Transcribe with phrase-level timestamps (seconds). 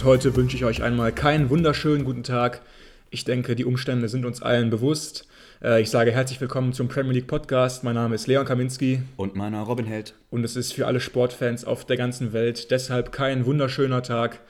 [0.00, 2.62] Und heute wünsche ich euch einmal keinen wunderschönen guten Tag.
[3.10, 5.26] Ich denke, die Umstände sind uns allen bewusst.
[5.62, 7.84] Äh, ich sage herzlich willkommen zum Premier League Podcast.
[7.84, 9.02] Mein Name ist Leon Kaminski.
[9.18, 10.14] Und meiner Robin Held.
[10.30, 14.40] Und es ist für alle Sportfans auf der ganzen Welt deshalb kein wunderschöner Tag,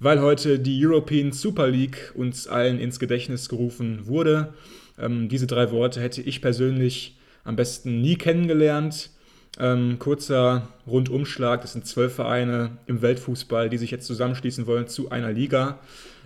[0.00, 4.54] weil heute die European Super League uns allen ins Gedächtnis gerufen wurde.
[4.98, 9.10] Ähm, diese drei Worte hätte ich persönlich am besten nie kennengelernt.
[9.58, 15.10] Ähm, kurzer Rundumschlag, das sind zwölf Vereine im Weltfußball, die sich jetzt zusammenschließen wollen zu
[15.10, 15.78] einer Liga.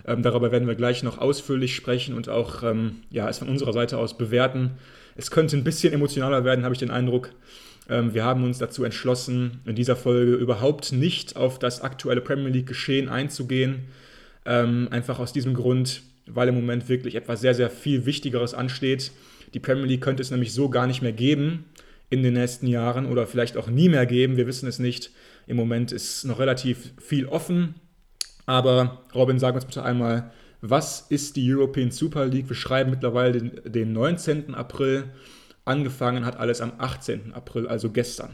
[0.07, 3.75] Ähm, darüber werden wir gleich noch ausführlich sprechen und auch ähm, ja, es von unserer
[3.75, 4.73] Seite aus bewerten.
[5.15, 7.31] Es könnte ein bisschen emotionaler werden, habe ich den Eindruck.
[7.91, 12.49] Ähm, wir haben uns dazu entschlossen, in dieser Folge überhaupt nicht auf das aktuelle Premier
[12.49, 13.89] League-Geschehen einzugehen.
[14.47, 19.13] Ähm, einfach aus diesem Grund, weil im Moment wirklich etwas sehr, sehr viel Wichtigeres ansteht.
[19.53, 21.67] Die Premier League könnte es nämlich so gar nicht mehr geben
[22.11, 24.37] in den nächsten Jahren oder vielleicht auch nie mehr geben.
[24.37, 25.11] Wir wissen es nicht.
[25.47, 27.75] Im Moment ist noch relativ viel offen.
[28.47, 32.49] Aber Robin, sag uns bitte einmal, was ist die European Super League?
[32.49, 34.55] Wir schreiben mittlerweile den, den 19.
[34.55, 35.05] April.
[35.65, 37.35] Angefangen hat alles am 18.
[37.35, 38.31] April, also gestern.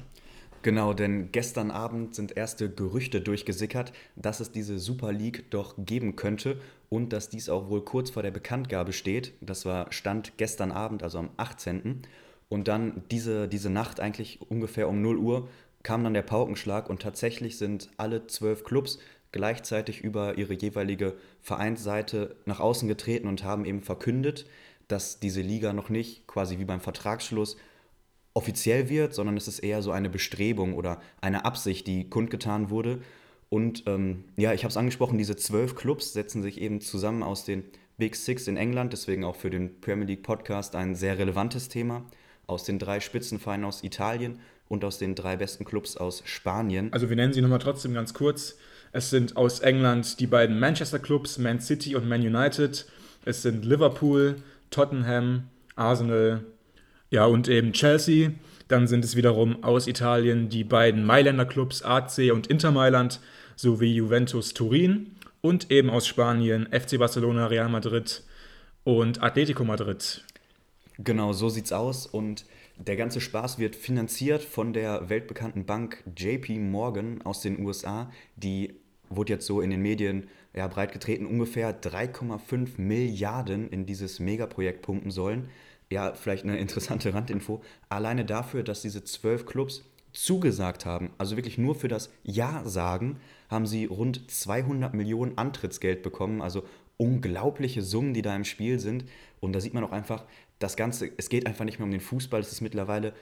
[0.62, 6.16] Genau, denn gestern Abend sind erste Gerüchte durchgesickert, dass es diese Super League doch geben
[6.16, 6.56] könnte
[6.88, 9.34] und dass dies auch wohl kurz vor der Bekanntgabe steht.
[9.42, 12.02] Das war Stand gestern Abend, also am 18.
[12.48, 15.48] Und dann diese, diese Nacht, eigentlich ungefähr um 0 Uhr,
[15.82, 18.98] kam dann der Paukenschlag und tatsächlich sind alle zwölf Clubs
[19.32, 24.46] gleichzeitig über ihre jeweilige Vereinsseite nach außen getreten und haben eben verkündet,
[24.88, 27.56] dass diese Liga noch nicht quasi wie beim Vertragsschluss
[28.32, 33.00] offiziell wird, sondern es ist eher so eine Bestrebung oder eine Absicht, die kundgetan wurde.
[33.48, 37.44] Und ähm, ja, ich habe es angesprochen, diese zwölf Clubs setzen sich eben zusammen aus
[37.44, 37.64] den
[37.98, 42.04] Big Six in England, deswegen auch für den Premier League Podcast ein sehr relevantes Thema
[42.46, 44.38] aus den drei Spitzenvereinen aus Italien
[44.68, 46.92] und aus den drei besten Clubs aus Spanien.
[46.92, 48.56] Also wir nennen sie nochmal trotzdem ganz kurz.
[48.92, 52.86] Es sind aus England die beiden Manchester Clubs, Man City und Man United.
[53.24, 54.36] Es sind Liverpool,
[54.70, 55.44] Tottenham,
[55.76, 56.44] Arsenal,
[57.10, 58.30] ja und eben Chelsea.
[58.68, 63.20] Dann sind es wiederum aus Italien die beiden Mailänder Clubs AC und Inter Mailand
[63.56, 68.22] sowie Juventus Turin und eben aus Spanien FC Barcelona, Real Madrid
[68.84, 70.24] und Atletico Madrid.
[70.98, 72.06] Genau, so sieht's aus.
[72.06, 72.46] Und
[72.78, 78.10] der ganze Spaß wird finanziert von der weltbekannten Bank JP Morgan aus den USA.
[78.36, 78.74] Die
[79.08, 84.82] wurde jetzt so in den Medien ja, breit getreten, ungefähr 3,5 Milliarden in dieses Megaprojekt
[84.82, 85.48] pumpen sollen.
[85.90, 87.62] Ja, vielleicht eine interessante Randinfo.
[87.88, 93.18] Alleine dafür, dass diese zwölf Clubs zugesagt haben, also wirklich nur für das Ja sagen,
[93.50, 96.40] haben sie rund 200 Millionen Antrittsgeld bekommen.
[96.40, 96.62] Also
[96.96, 99.04] unglaubliche Summen, die da im Spiel sind.
[99.40, 100.24] Und da sieht man auch einfach,
[100.58, 103.12] das Ganze, es geht einfach nicht mehr um den Fußball, es ist mittlerweile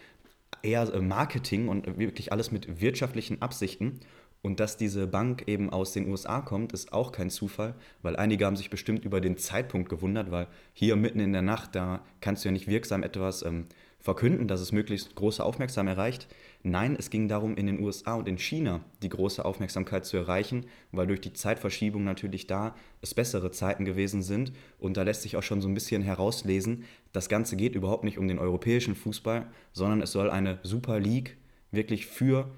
[0.62, 4.00] eher Marketing und wirklich alles mit wirtschaftlichen Absichten.
[4.42, 8.44] Und dass diese Bank eben aus den USA kommt, ist auch kein Zufall, weil einige
[8.44, 12.44] haben sich bestimmt über den Zeitpunkt gewundert, weil hier mitten in der Nacht, da kannst
[12.44, 13.66] du ja nicht wirksam etwas ähm,
[14.00, 16.28] verkünden, dass es möglichst große Aufmerksamkeit erreicht.
[16.64, 20.66] Nein, es ging darum, in den USA und in China die große Aufmerksamkeit zu erreichen,
[20.92, 24.52] weil durch die Zeitverschiebung natürlich da es bessere Zeiten gewesen sind.
[24.78, 28.18] Und da lässt sich auch schon so ein bisschen herauslesen, das Ganze geht überhaupt nicht
[28.18, 31.36] um den europäischen Fußball, sondern es soll eine Super League
[31.72, 32.50] wirklich für,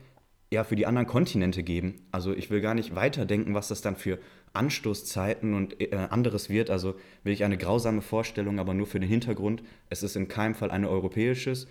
[0.53, 2.03] ja, für die anderen Kontinente geben.
[2.13, 4.19] Also ich will gar nicht weiterdenken, was das dann für
[4.53, 6.69] Anstoßzeiten und äh, anderes wird.
[6.69, 9.63] Also wirklich eine grausame Vorstellung, aber nur für den Hintergrund.
[9.89, 11.67] Es ist in keinem Fall ein europäisches,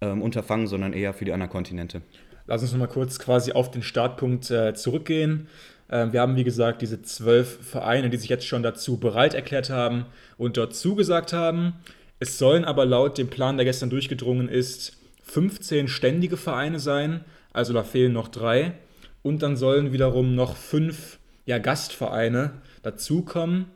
[0.00, 2.02] ähm, Unterfangen, sondern eher für die anderen Kontinente.
[2.46, 5.48] Lass uns nochmal kurz quasi auf den Startpunkt äh, zurückgehen.
[5.88, 9.70] Äh, wir haben, wie gesagt, diese zwölf Vereine, die sich jetzt schon dazu bereit erklärt
[9.70, 10.06] haben
[10.38, 11.74] und dort zugesagt haben.
[12.18, 17.24] Es sollen aber laut dem Plan, der gestern durchgedrungen ist, 15 ständige Vereine sein.
[17.52, 18.72] Also da fehlen noch drei.
[19.22, 22.52] Und dann sollen wiederum noch fünf ja, Gastvereine
[22.82, 23.66] dazukommen.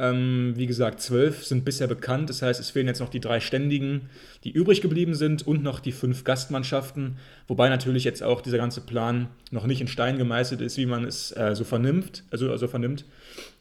[0.00, 2.30] Ähm, wie gesagt, zwölf sind bisher bekannt.
[2.30, 4.08] Das heißt, es fehlen jetzt noch die drei Ständigen,
[4.44, 7.18] die übrig geblieben sind und noch die fünf Gastmannschaften.
[7.48, 11.04] Wobei natürlich jetzt auch dieser ganze Plan noch nicht in Stein gemeißelt ist, wie man
[11.04, 12.24] es äh, so vernimmt.
[12.30, 13.04] Also, also vernimmt.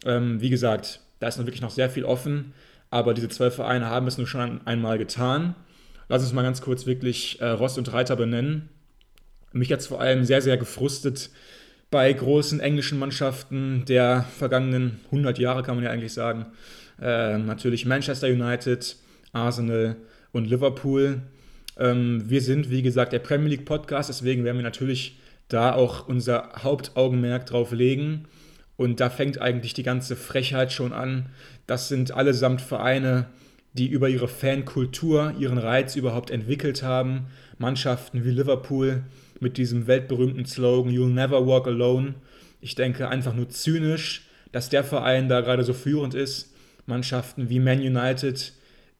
[0.05, 2.53] Ähm, wie gesagt, da ist noch wirklich noch sehr viel offen.
[2.89, 5.55] Aber diese zwölf Vereine haben es nur schon einmal getan.
[6.07, 8.69] Lass uns mal ganz kurz wirklich äh, Ross und Reiter benennen.
[9.51, 11.31] Mich jetzt vor allem sehr, sehr gefrustet,
[11.91, 16.45] bei großen englischen Mannschaften der vergangenen 100 Jahre, kann man ja eigentlich sagen.
[17.01, 18.95] Äh, natürlich Manchester United,
[19.33, 19.95] Arsenal
[20.31, 21.21] und Liverpool.
[21.77, 26.07] Ähm, wir sind, wie gesagt, der Premier League Podcast, deswegen werden wir natürlich da auch
[26.07, 28.25] unser Hauptaugenmerk drauf legen.
[28.77, 31.27] Und da fängt eigentlich die ganze Frechheit schon an.
[31.67, 33.25] Das sind allesamt Vereine,
[33.73, 37.27] die über ihre Fankultur ihren Reiz überhaupt entwickelt haben.
[37.57, 39.03] Mannschaften wie Liverpool,
[39.41, 42.15] mit diesem weltberühmten Slogan You'll never walk alone.
[42.61, 46.53] Ich denke einfach nur zynisch, dass der Verein da gerade so führend ist.
[46.85, 48.53] Mannschaften wie Man United,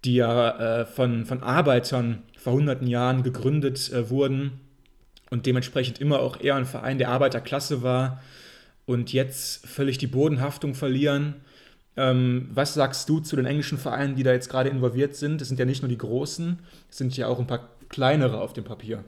[0.06, 4.59] die ja äh, von, von Arbeitern vor hunderten Jahren gegründet äh, wurden
[5.30, 8.21] und dementsprechend immer auch eher ein Verein der Arbeiterklasse war
[8.85, 11.35] und jetzt völlig die Bodenhaftung verlieren.
[11.97, 15.42] Ähm, was sagst du zu den englischen Vereinen, die da jetzt gerade involviert sind?
[15.42, 16.59] Es sind ja nicht nur die großen,
[16.89, 19.03] es sind ja auch ein paar kleinere auf dem Papier.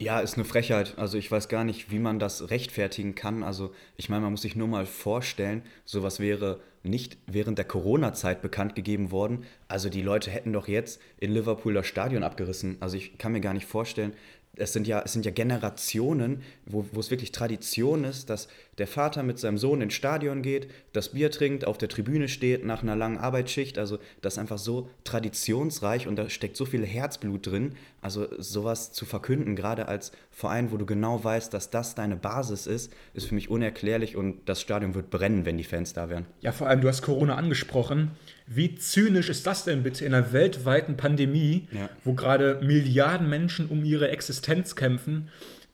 [0.00, 0.96] Ja, ist eine Frechheit.
[0.96, 3.42] Also ich weiß gar nicht, wie man das rechtfertigen kann.
[3.42, 8.40] Also ich meine, man muss sich nur mal vorstellen, sowas wäre nicht während der Corona-Zeit
[8.40, 9.44] bekannt gegeben worden.
[9.66, 12.76] Also die Leute hätten doch jetzt in Liverpool das Stadion abgerissen.
[12.78, 14.12] Also ich kann mir gar nicht vorstellen,
[14.58, 18.86] es sind ja, es sind ja Generationen, wo, wo es wirklich Tradition ist, dass der
[18.86, 22.82] Vater mit seinem Sohn ins Stadion geht, das Bier trinkt, auf der Tribüne steht nach
[22.82, 23.78] einer langen Arbeitsschicht.
[23.78, 27.74] Also das ist einfach so traditionsreich und da steckt so viel Herzblut drin.
[28.00, 32.66] Also sowas zu verkünden, gerade als Verein, wo du genau weißt, dass das deine Basis
[32.66, 36.26] ist, ist für mich unerklärlich und das Stadion wird brennen, wenn die Fans da wären.
[36.40, 38.12] Ja, vor allem, du hast Corona angesprochen.
[38.48, 41.88] Wie zynisch ist das denn bitte in einer weltweiten Pandemie, ja.
[42.04, 45.28] wo gerade Milliarden Menschen um ihre Existenz kämpfen,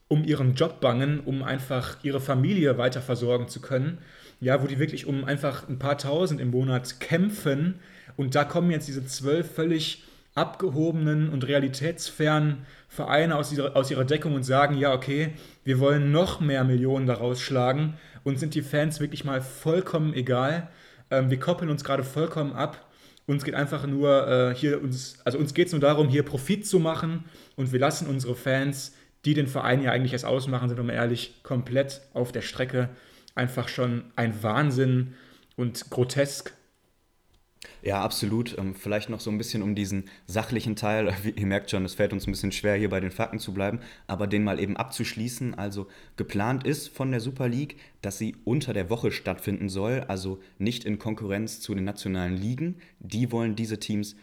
[0.09, 3.99] um ihren Job bangen, um einfach ihre Familie weiter versorgen zu können?
[4.41, 7.77] Ja, wo die wirklich um einfach ein paar tausend im Monat kämpfen
[8.17, 10.05] und da kommen jetzt diese zwölf völlig
[10.35, 15.33] abgehobenen und realitätsfernen Vereine aus ihrer, aus ihrer Deckung und sagen, ja, okay,
[15.65, 17.95] wir wollen noch mehr Millionen daraus schlagen
[18.25, 20.69] und sind die Fans wirklich mal vollkommen egal.
[21.11, 22.91] Ähm, wir koppeln uns gerade vollkommen ab.
[23.27, 26.67] Uns geht einfach nur äh, hier uns, also uns geht es nur darum, hier Profit
[26.67, 27.25] zu machen
[27.57, 30.93] und wir lassen unsere Fans, die den Verein ja eigentlich erst ausmachen, sind wir mal
[30.93, 32.91] ehrlich, komplett auf der Strecke.
[33.35, 35.15] Einfach schon ein Wahnsinn
[35.57, 36.53] und grotesk,
[37.83, 38.57] ja, absolut.
[38.59, 41.13] Ähm, vielleicht noch so ein bisschen um diesen sachlichen Teil.
[41.37, 43.81] Ihr merkt schon, es fällt uns ein bisschen schwer, hier bei den Fakten zu bleiben,
[44.07, 45.55] aber den mal eben abzuschließen.
[45.55, 50.41] Also geplant ist von der Super League, dass sie unter der Woche stattfinden soll, also
[50.59, 52.77] nicht in Konkurrenz zu den nationalen Ligen.
[53.01, 54.17] Die wollen diese Teams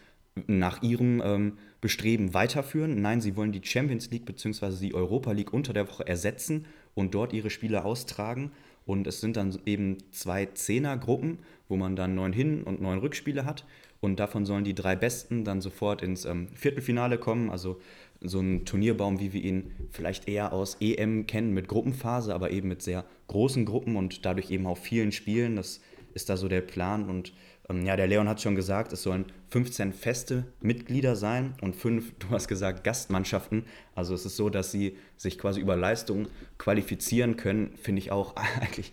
[0.46, 3.02] nach ihrem ähm, Bestreben weiterführen.
[3.02, 4.76] Nein, sie wollen die Champions League bzw.
[4.80, 8.52] die Europa League unter der Woche ersetzen und dort ihre Spiele austragen.
[8.84, 11.38] Und es sind dann eben zwei Zehnergruppen,
[11.68, 13.64] wo man dann neun Hin- und neun Rückspiele hat.
[14.00, 17.50] Und davon sollen die drei Besten dann sofort ins ähm, Viertelfinale kommen.
[17.50, 17.80] Also
[18.20, 22.68] so ein Turnierbaum, wie wir ihn vielleicht eher aus EM kennen, mit Gruppenphase, aber eben
[22.68, 25.56] mit sehr großen Gruppen und dadurch eben auch vielen Spielen.
[25.56, 25.80] Das
[26.14, 27.08] ist da so der Plan.
[27.08, 27.32] Und
[27.68, 32.30] ja, der Leon hat schon gesagt, es sollen 15 feste Mitglieder sein und fünf, du
[32.30, 33.64] hast gesagt, Gastmannschaften.
[33.94, 36.28] Also es ist so, dass sie sich quasi über Leistung
[36.58, 38.92] qualifizieren können, finde ich auch eigentlich,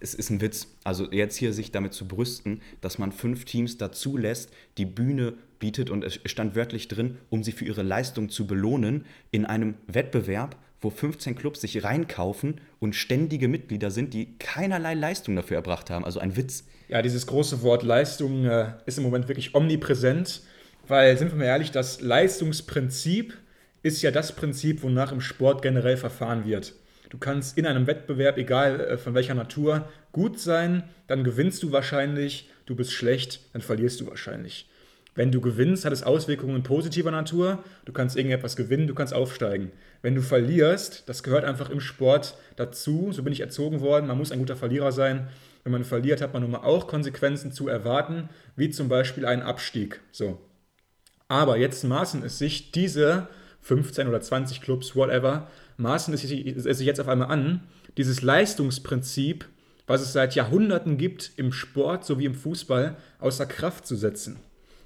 [0.00, 0.68] es ist ein Witz.
[0.82, 5.34] Also jetzt hier sich damit zu brüsten, dass man fünf Teams dazu lässt, die Bühne
[5.58, 9.74] bietet und es stand wörtlich drin, um sie für ihre Leistung zu belohnen, in einem
[9.86, 15.90] Wettbewerb, wo 15 Clubs sich reinkaufen und ständige Mitglieder sind, die keinerlei Leistung dafür erbracht
[15.90, 16.04] haben.
[16.04, 16.64] Also ein Witz.
[16.88, 20.42] Ja, dieses große Wort Leistung äh, ist im Moment wirklich omnipräsent,
[20.86, 23.34] weil, sind wir mal ehrlich, das Leistungsprinzip
[23.82, 26.74] ist ja das Prinzip, wonach im Sport generell verfahren wird.
[27.10, 31.72] Du kannst in einem Wettbewerb, egal äh, von welcher Natur, gut sein, dann gewinnst du
[31.72, 34.68] wahrscheinlich, du bist schlecht, dann verlierst du wahrscheinlich.
[35.16, 37.64] Wenn du gewinnst, hat es Auswirkungen positiver Natur.
[37.86, 39.72] Du kannst irgendetwas gewinnen, du kannst aufsteigen.
[40.02, 43.10] Wenn du verlierst, das gehört einfach im Sport dazu.
[43.12, 44.06] So bin ich erzogen worden.
[44.06, 45.28] Man muss ein guter Verlierer sein.
[45.64, 49.42] Wenn man verliert, hat man nun mal auch Konsequenzen zu erwarten, wie zum Beispiel einen
[49.42, 50.00] Abstieg.
[50.12, 50.38] So.
[51.28, 53.26] Aber jetzt maßen es sich diese
[53.62, 57.64] 15 oder 20 Clubs, whatever, maßen es sich jetzt auf einmal an,
[57.96, 59.46] dieses Leistungsprinzip,
[59.88, 64.36] was es seit Jahrhunderten gibt im Sport sowie im Fußball, außer Kraft zu setzen.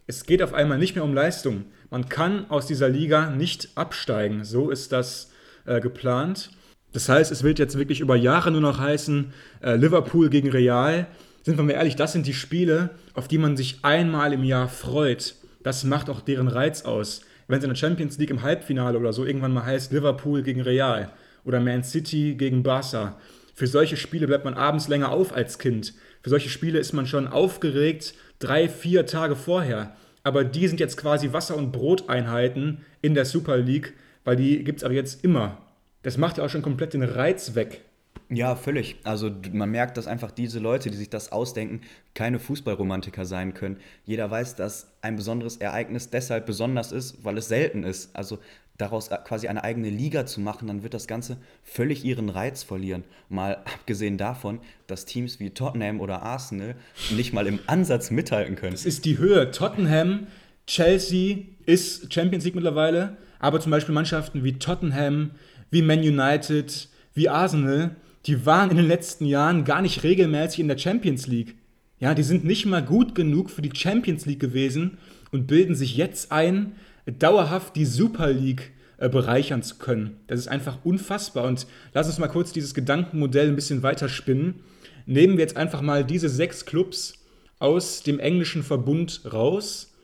[0.06, 1.66] Es geht auf einmal nicht mehr um Leistung.
[1.90, 4.44] Man kann aus dieser Liga nicht absteigen.
[4.44, 5.30] So ist das
[5.66, 6.50] äh, geplant.
[6.92, 11.06] Das heißt, es wird jetzt wirklich über Jahre nur noch heißen, äh, Liverpool gegen Real.
[11.42, 14.68] Sind wir mal ehrlich, das sind die Spiele, auf die man sich einmal im Jahr
[14.68, 15.36] freut.
[15.62, 17.22] Das macht auch deren Reiz aus.
[17.46, 20.60] Wenn es in der Champions League im Halbfinale oder so irgendwann mal heißt, Liverpool gegen
[20.60, 21.12] Real
[21.44, 23.16] oder Man City gegen Barca.
[23.54, 25.94] Für solche Spiele bleibt man abends länger auf als Kind.
[26.22, 30.96] Für solche Spiele ist man schon aufgeregt drei, vier Tage vorher aber die sind jetzt
[30.96, 35.58] quasi Wasser- und Broteinheiten in der Super League, weil die gibt es aber jetzt immer.
[36.02, 37.82] Das macht ja auch schon komplett den Reiz weg.
[38.28, 38.96] Ja, völlig.
[39.02, 41.80] Also man merkt, dass einfach diese Leute, die sich das ausdenken,
[42.14, 43.78] keine Fußballromantiker sein können.
[44.04, 48.14] Jeder weiß, dass ein besonderes Ereignis deshalb besonders ist, weil es selten ist.
[48.14, 48.38] Also
[48.80, 53.04] daraus quasi eine eigene Liga zu machen, dann wird das Ganze völlig ihren Reiz verlieren.
[53.28, 56.74] Mal abgesehen davon, dass Teams wie Tottenham oder Arsenal
[57.10, 58.72] nicht mal im Ansatz mithalten können.
[58.72, 59.50] Das ist die Höhe.
[59.50, 60.26] Tottenham,
[60.66, 65.32] Chelsea ist Champions League mittlerweile, aber zum Beispiel Mannschaften wie Tottenham,
[65.70, 67.96] wie Man United, wie Arsenal,
[68.26, 71.56] die waren in den letzten Jahren gar nicht regelmäßig in der Champions League.
[71.98, 74.98] Ja, die sind nicht mal gut genug für die Champions League gewesen
[75.32, 76.72] und bilden sich jetzt ein,
[77.06, 80.20] dauerhaft die Super League äh, bereichern zu können.
[80.26, 81.44] Das ist einfach unfassbar.
[81.44, 84.60] Und lass uns mal kurz dieses Gedankenmodell ein bisschen weiterspinnen.
[85.06, 87.14] Nehmen wir jetzt einfach mal diese sechs Clubs
[87.58, 89.94] aus dem englischen Verbund raus,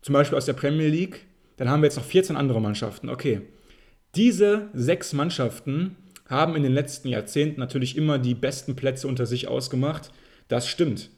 [0.00, 3.08] zum Beispiel aus der Premier League, dann haben wir jetzt noch 14 andere Mannschaften.
[3.08, 3.42] Okay,
[4.14, 5.96] diese sechs Mannschaften
[6.28, 10.10] haben in den letzten Jahrzehnten natürlich immer die besten Plätze unter sich ausgemacht.
[10.48, 11.10] Das stimmt.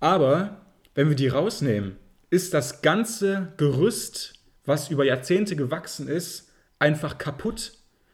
[0.00, 0.60] Aber
[0.94, 1.96] wenn wir die rausnehmen,
[2.30, 4.34] ist das ganze Gerüst,
[4.66, 7.72] was über Jahrzehnte gewachsen ist, einfach kaputt,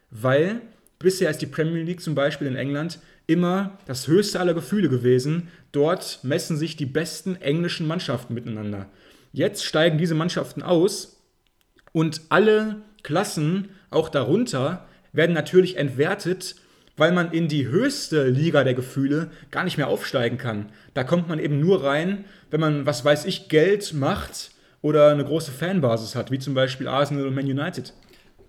[0.09, 0.61] weil
[0.99, 5.49] bisher ist die Premier League zum Beispiel in England immer das höchste aller Gefühle gewesen.
[5.71, 8.89] Dort messen sich die besten englischen Mannschaften miteinander.
[9.31, 11.21] Jetzt steigen diese Mannschaften aus
[11.91, 16.55] und alle Klassen, auch darunter, werden natürlich entwertet,
[16.95, 20.71] weil man in die höchste Liga der Gefühle gar nicht mehr aufsteigen kann.
[20.93, 24.52] Da kommt man eben nur rein, wenn man, was weiß ich, Geld macht
[24.83, 27.93] oder eine große Fanbasis hat, wie zum Beispiel Arsenal und Man United.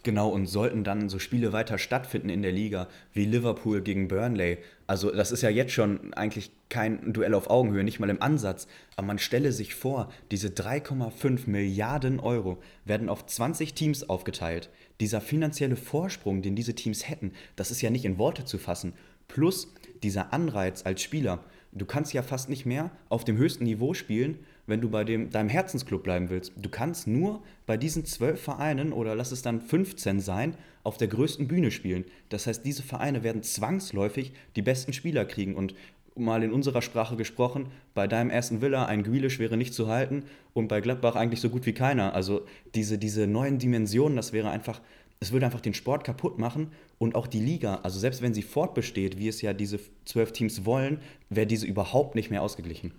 [0.02, 4.58] Genau, und sollten dann so Spiele weiter stattfinden in der Liga, wie Liverpool gegen Burnley.
[4.86, 8.66] Also das ist ja jetzt schon eigentlich kein Duell auf Augenhöhe, nicht mal im Ansatz.
[8.96, 14.68] Aber man stelle sich vor, diese 3,5 Milliarden Euro werden auf 20 Teams aufgeteilt.
[15.00, 18.92] Dieser finanzielle Vorsprung, den diese Teams hätten, das ist ja nicht in Worte zu fassen.
[19.26, 19.72] Plus
[20.02, 21.42] dieser Anreiz als Spieler.
[21.72, 25.30] Du kannst ja fast nicht mehr auf dem höchsten Niveau spielen, wenn du bei dem,
[25.30, 26.52] deinem Herzensclub bleiben willst.
[26.56, 31.08] Du kannst nur bei diesen zwölf Vereinen oder lass es dann 15 sein, auf der
[31.08, 32.04] größten Bühne spielen.
[32.28, 35.54] Das heißt, diese Vereine werden zwangsläufig die besten Spieler kriegen.
[35.54, 35.74] Und
[36.16, 40.24] mal in unserer Sprache gesprochen, bei deinem ersten Villa ein Grealish wäre nicht zu halten
[40.52, 42.14] und bei Gladbach eigentlich so gut wie keiner.
[42.14, 44.80] Also diese, diese neuen Dimensionen, das wäre einfach,
[45.20, 46.68] es würde einfach den Sport kaputt machen
[46.98, 47.80] und auch die Liga.
[47.82, 50.98] Also selbst wenn sie fortbesteht, wie es ja diese zwölf Teams wollen,
[51.30, 52.92] wäre diese überhaupt nicht mehr ausgeglichen.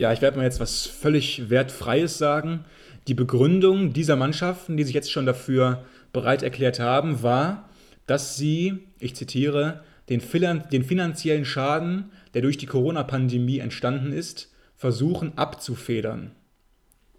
[0.00, 2.64] Ja, ich werde mal jetzt was völlig Wertfreies sagen.
[3.06, 7.68] Die Begründung dieser Mannschaften, die sich jetzt schon dafür bereit erklärt haben, war,
[8.06, 10.22] dass sie, ich zitiere, den,
[10.72, 16.30] den finanziellen Schaden, der durch die Corona-Pandemie entstanden ist, versuchen abzufedern.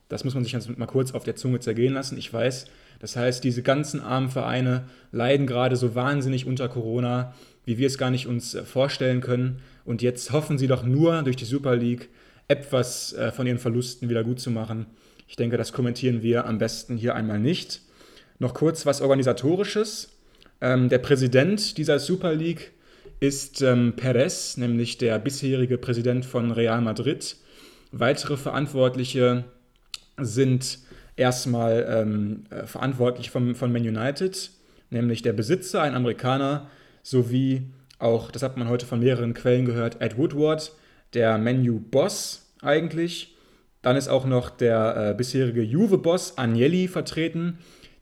[0.10, 2.18] Das muss man sich jetzt mal kurz auf der Zunge zergehen lassen.
[2.18, 2.66] Ich weiß,
[2.98, 8.00] das heißt, diese ganzen armen Vereine leiden gerade so wahnsinnig unter Corona, wie wir es
[8.00, 9.60] gar nicht uns vorstellen können.
[9.86, 12.10] Und jetzt hoffen sie doch nur durch die Super League,
[12.51, 14.86] etwas äh, von ihren Verlusten wieder gut zu machen.
[15.27, 17.81] Ich denke, das kommentieren wir am besten hier einmal nicht.
[18.39, 20.10] Noch kurz was Organisatorisches.
[20.60, 22.72] Ähm, der Präsident dieser Super League
[23.22, 27.38] ist ähm, Perez, nämlich der bisherige Präsident von Real Madrid.
[27.93, 29.46] Weitere Verantwortliche
[30.17, 30.79] sind
[31.15, 34.51] erstmal ähm, äh, verantwortlich von, von Man United,
[34.89, 36.70] nämlich der Besitzer, ein Amerikaner,
[37.03, 37.63] sowie
[38.00, 40.74] auch, das hat man heute von mehreren Quellen gehört, Ed Woodward,
[41.13, 43.36] der Menu-Boss eigentlich.
[43.82, 47.58] Dann ist auch noch der äh, bisherige Juve-Boss Agnelli vertreten.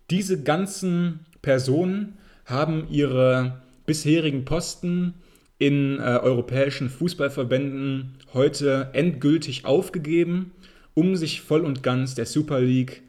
[0.10, 5.14] Diese ganzen Personen haben ihre bisherigen Posten
[5.58, 10.52] in äh, europäischen Fußballverbänden heute endgültig aufgegeben,
[10.94, 13.04] um sich voll und ganz der Super League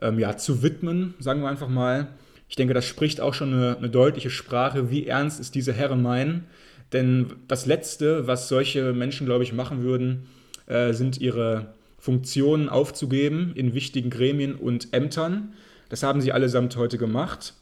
[0.00, 2.08] ähm, ja, zu widmen, sagen wir einfach mal.
[2.48, 6.02] Ich denke, das spricht auch schon eine, eine deutliche Sprache, wie ernst es diese Herren
[6.02, 6.44] meinen.
[6.92, 10.26] Denn das Letzte, was solche Menschen, glaube ich, machen würden,
[10.66, 15.54] äh, sind ihre Funktionen aufzugeben in wichtigen Gremien und Ämtern.
[15.88, 17.54] Das haben sie allesamt heute gemacht.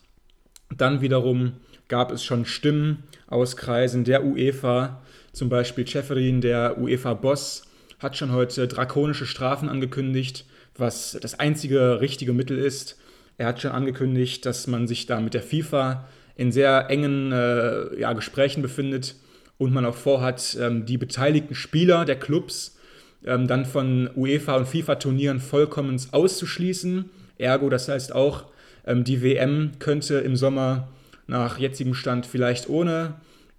[0.77, 1.53] Dann wiederum
[1.89, 5.01] gab es schon Stimmen aus Kreisen der UEFA,
[5.33, 7.65] zum Beispiel Cheferin, der UEFA-Boss,
[7.99, 10.45] hat schon heute drakonische Strafen angekündigt,
[10.77, 12.99] was das einzige richtige Mittel ist.
[13.39, 17.99] Er hat schon angekündigt, dass man sich da mit der FIFA in sehr engen äh,
[18.01, 19.17] ja, Gesprächen befindet
[19.59, 22.79] und man auch vorhat, ähm, die beteiligten Spieler der Clubs
[23.25, 27.11] ähm, dann von UEFA und FIFA-Turnieren vollkommen auszuschließen.
[27.39, 28.45] Ergo, das heißt auch,
[28.87, 30.89] ähm, die WM könnte im Sommer
[31.27, 33.15] nach jetzigem Stand vielleicht ohne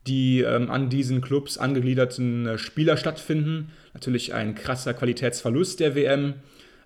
[0.08, 3.70] die ähm, an diesen Clubs angegliederten äh, Spieler stattfinden.
[3.94, 6.36] Natürlich ein krasser Qualitätsverlust der WM.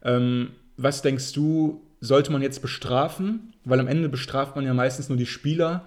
[0.04, 3.54] Ähm, was denkst du, sollte man jetzt bestrafen?
[3.66, 5.86] Weil am Ende bestraft man ja meistens nur die Spieler,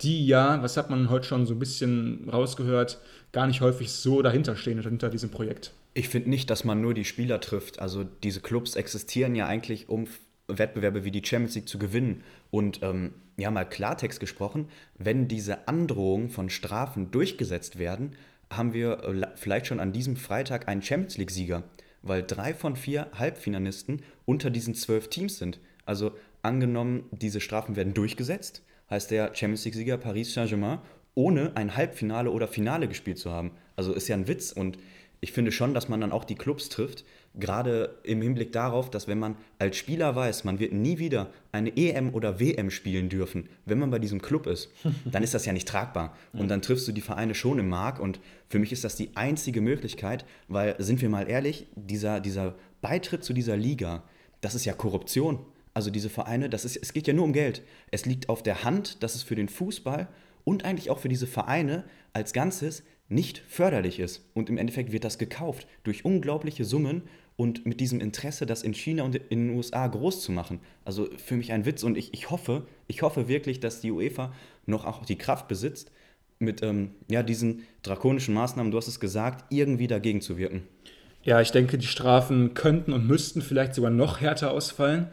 [0.00, 2.98] die ja, was hat man heute schon so ein bisschen rausgehört,
[3.32, 5.72] gar nicht häufig so dahinter stehen, hinter diesem Projekt.
[5.94, 7.78] Ich finde nicht, dass man nur die Spieler trifft.
[7.78, 10.08] Also diese Clubs existieren ja eigentlich, um
[10.48, 12.24] Wettbewerbe wie die Champions League zu gewinnen.
[12.50, 18.16] Und ähm, ja, mal Klartext gesprochen, wenn diese Androhungen von Strafen durchgesetzt werden,
[18.52, 21.62] haben wir äh, vielleicht schon an diesem Freitag einen Champions League-Sieger,
[22.02, 25.60] weil drei von vier Halbfinalisten unter diesen zwölf Teams sind.
[25.86, 30.80] Also angenommen, diese Strafen werden durchgesetzt, heißt der Champions League-Sieger Paris Saint-Germain,
[31.14, 33.52] ohne ein Halbfinale oder Finale gespielt zu haben.
[33.76, 34.78] Also ist ja ein Witz und
[35.24, 37.02] ich finde schon, dass man dann auch die Clubs trifft,
[37.34, 41.74] gerade im Hinblick darauf, dass wenn man als Spieler weiß, man wird nie wieder eine
[41.74, 44.68] EM oder WM spielen dürfen, wenn man bei diesem Club ist,
[45.10, 46.14] dann ist das ja nicht tragbar.
[46.34, 49.16] Und dann triffst du die Vereine schon im Markt und für mich ist das die
[49.16, 54.02] einzige Möglichkeit, weil, sind wir mal ehrlich, dieser, dieser Beitritt zu dieser Liga,
[54.42, 55.38] das ist ja Korruption.
[55.72, 57.62] Also diese Vereine, das ist, es geht ja nur um Geld.
[57.90, 60.06] Es liegt auf der Hand, dass es für den Fußball
[60.44, 64.28] und eigentlich auch für diese Vereine als Ganzes nicht förderlich ist.
[64.34, 67.02] Und im Endeffekt wird das gekauft durch unglaubliche Summen
[67.36, 70.60] und mit diesem Interesse, das in China und in den USA groß zu machen.
[70.84, 74.32] Also für mich ein Witz und ich, ich hoffe, ich hoffe wirklich, dass die UEFA
[74.66, 75.90] noch auch die Kraft besitzt,
[76.38, 80.62] mit ähm, ja, diesen drakonischen Maßnahmen, du hast es gesagt, irgendwie dagegen zu wirken.
[81.22, 85.08] Ja, ich denke, die Strafen könnten und müssten vielleicht sogar noch härter ausfallen.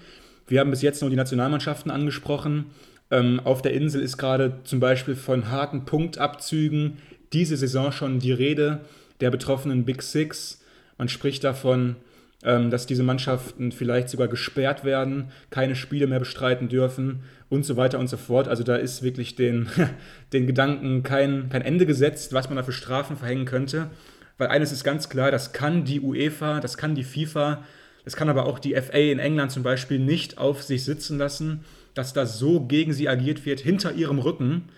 [0.47, 2.65] Wir haben bis jetzt nur die Nationalmannschaften angesprochen.
[3.09, 6.97] Ähm, auf der Insel ist gerade zum Beispiel von harten Punktabzügen
[7.33, 8.81] diese Saison schon die Rede
[9.19, 10.61] der betroffenen Big Six.
[10.97, 11.95] Man spricht davon,
[12.43, 17.77] ähm, dass diese Mannschaften vielleicht sogar gesperrt werden, keine Spiele mehr bestreiten dürfen und so
[17.77, 18.47] weiter und so fort.
[18.47, 19.67] Also da ist wirklich den,
[20.33, 23.89] den Gedanken kein, kein Ende gesetzt, was man da für Strafen verhängen könnte.
[24.37, 27.63] Weil eines ist ganz klar, das kann die UEFA, das kann die FIFA,
[28.03, 31.63] das kann aber auch die FA in England zum Beispiel nicht auf sich sitzen lassen,
[31.93, 34.69] dass da so gegen sie agiert wird, hinter ihrem Rücken.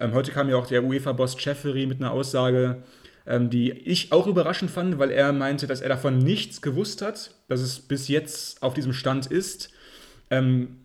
[0.00, 2.82] Ähm, heute kam ja auch der UEFA-Boss Jeffery mit einer Aussage,
[3.26, 7.34] ähm, die ich auch überraschend fand, weil er meinte, dass er davon nichts gewusst hat,
[7.48, 9.70] dass es bis jetzt auf diesem Stand ist.
[10.30, 10.78] Ähm,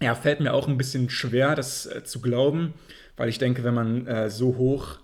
[0.00, 2.74] ja, fällt mir auch ein bisschen schwer, das äh, zu glauben,
[3.16, 4.98] weil ich denke, wenn man äh, so hoch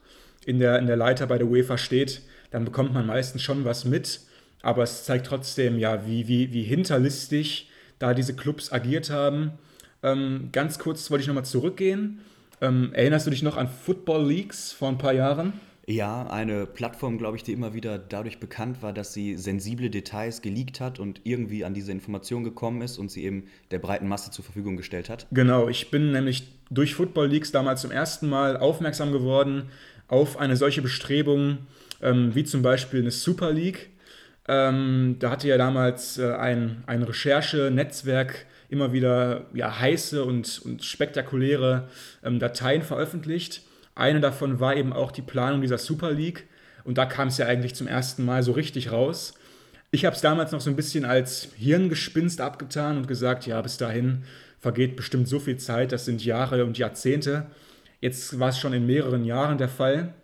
[0.47, 3.85] in der, in der Leiter bei der UEFA steht, dann bekommt man meistens schon was
[3.85, 4.21] mit.
[4.65, 9.53] Aber es zeigt trotzdem, ja, wie, wie, wie hinterlistig da diese Clubs agiert haben.
[10.03, 12.21] Ähm, ganz kurz wollte ich nochmal zurückgehen
[12.61, 15.53] ähm, erinnerst du dich noch an Football Leaks vor ein paar Jahren?
[15.87, 20.41] Ja, eine Plattform, glaube ich, die immer wieder dadurch bekannt war, dass sie sensible Details
[20.41, 24.31] geleakt hat und irgendwie an diese Information gekommen ist und sie eben der breiten Masse
[24.31, 25.27] zur Verfügung gestellt hat.
[25.31, 29.65] Genau, ich bin nämlich durch Football Leaks damals zum ersten Mal aufmerksam geworden
[30.09, 31.59] auf eine solche Bestrebung,
[32.01, 33.91] ähm, wie zum Beispiel eine Super League.
[34.47, 40.85] Ähm, da hatte ja damals äh, ein, ein Recherchenetzwerk immer wieder ja, heiße und, und
[40.85, 41.89] spektakuläre
[42.23, 43.63] ähm, Dateien veröffentlicht.
[43.95, 46.47] Eine davon war eben auch die Planung dieser Super League.
[46.85, 49.35] Und da kam es ja eigentlich zum ersten Mal so richtig raus.
[49.91, 53.77] Ich habe es damals noch so ein bisschen als Hirngespinst abgetan und gesagt, ja, bis
[53.77, 54.25] dahin
[54.59, 57.47] vergeht bestimmt so viel Zeit, das sind Jahre und Jahrzehnte.
[58.01, 60.15] Jetzt war es schon in mehreren Jahren der Fall.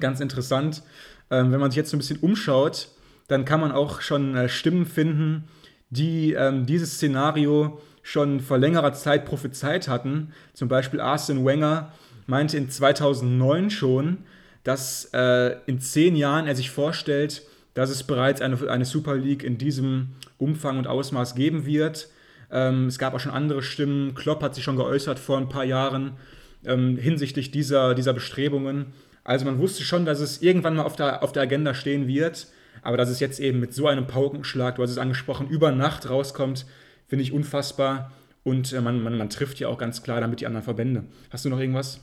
[0.00, 0.82] Ganz interessant.
[1.30, 2.88] Ähm, wenn man sich jetzt so ein bisschen umschaut,
[3.28, 5.44] dann kann man auch schon äh, Stimmen finden,
[5.90, 10.32] die ähm, dieses Szenario schon vor längerer Zeit prophezeit hatten.
[10.52, 11.92] Zum Beispiel Arsene Wenger
[12.26, 14.18] meinte in 2009 schon,
[14.62, 17.42] dass äh, in zehn Jahren er sich vorstellt,
[17.74, 20.08] dass es bereits eine, eine Super League in diesem
[20.38, 22.08] Umfang und Ausmaß geben wird.
[22.50, 24.14] Ähm, es gab auch schon andere Stimmen.
[24.14, 26.12] Klopp hat sich schon geäußert vor ein paar Jahren
[26.64, 28.92] ähm, hinsichtlich dieser, dieser Bestrebungen.
[29.22, 32.46] Also man wusste schon, dass es irgendwann mal auf der, auf der Agenda stehen wird.
[32.84, 36.08] Aber dass es jetzt eben mit so einem Paukenschlag, du hast es angesprochen, über Nacht
[36.08, 36.66] rauskommt,
[37.08, 38.12] finde ich unfassbar.
[38.44, 41.04] Und äh, man, man, man trifft ja auch ganz klar damit die anderen Verbände.
[41.30, 42.00] Hast du noch irgendwas?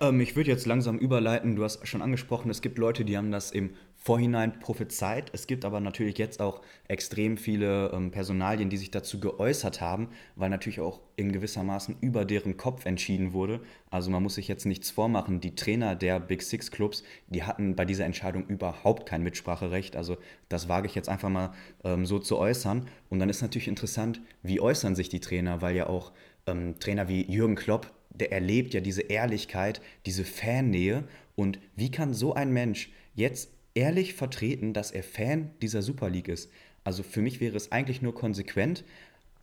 [0.00, 1.56] Ähm, ich würde jetzt langsam überleiten.
[1.56, 5.30] Du hast schon angesprochen, es gibt Leute, die haben das im Vorhinein prophezeit.
[5.34, 10.08] Es gibt aber natürlich jetzt auch extrem viele ähm, Personalien, die sich dazu geäußert haben,
[10.36, 13.60] weil natürlich auch in gewissermaßen über deren Kopf entschieden wurde.
[13.90, 15.40] Also man muss sich jetzt nichts vormachen.
[15.40, 19.96] Die Trainer der Big Six Clubs, die hatten bei dieser Entscheidung überhaupt kein Mitspracherecht.
[19.96, 20.16] Also
[20.48, 22.86] das wage ich jetzt einfach mal ähm, so zu äußern.
[23.10, 26.12] Und dann ist natürlich interessant, wie äußern sich die Trainer, weil ja auch
[26.46, 31.04] ähm, Trainer wie Jürgen Klopp, der erlebt ja diese Ehrlichkeit, diese Fannähe.
[31.34, 36.28] Und wie kann so ein Mensch jetzt ehrlich vertreten, dass er Fan dieser Super League
[36.28, 36.50] ist?
[36.82, 38.84] Also für mich wäre es eigentlich nur konsequent,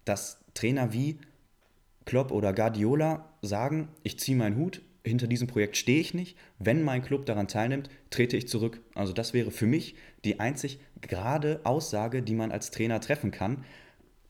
[0.03, 1.17] dass Trainer wie
[2.03, 6.35] Klopp oder Guardiola sagen, ich ziehe meinen Hut, hinter diesem Projekt stehe ich nicht.
[6.59, 8.81] Wenn mein Club daran teilnimmt, trete ich zurück.
[8.93, 9.95] Also das wäre für mich
[10.25, 13.63] die einzig gerade Aussage, die man als Trainer treffen kann.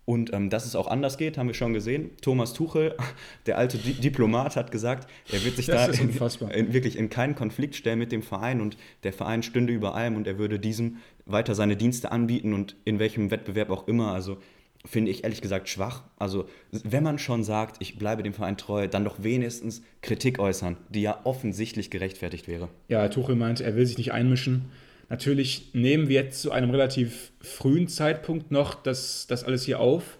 [0.05, 2.11] Und ähm, dass es auch anders geht, haben wir schon gesehen.
[2.21, 2.95] Thomas Tuchel,
[3.47, 6.09] der alte Di Diplomat, hat gesagt, er wird sich das da in,
[6.51, 10.15] in, wirklich in keinen Konflikt stellen mit dem Verein und der Verein stünde über allem
[10.15, 14.11] und er würde diesem weiter seine Dienste anbieten und in welchem Wettbewerb auch immer.
[14.11, 14.37] Also
[14.85, 16.03] finde ich ehrlich gesagt schwach.
[16.17, 20.77] Also wenn man schon sagt, ich bleibe dem Verein treu, dann doch wenigstens Kritik äußern,
[20.89, 22.69] die ja offensichtlich gerechtfertigt wäre.
[22.87, 24.65] Ja, Tuchel meint, er will sich nicht einmischen.
[25.09, 30.17] Natürlich nehmen wir jetzt zu einem relativ frühen Zeitpunkt noch das, das alles hier auf.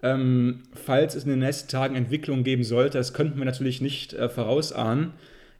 [0.00, 4.12] Ähm, falls es in den nächsten Tagen Entwicklungen geben sollte, das könnten wir natürlich nicht
[4.12, 5.12] äh, vorausahnen.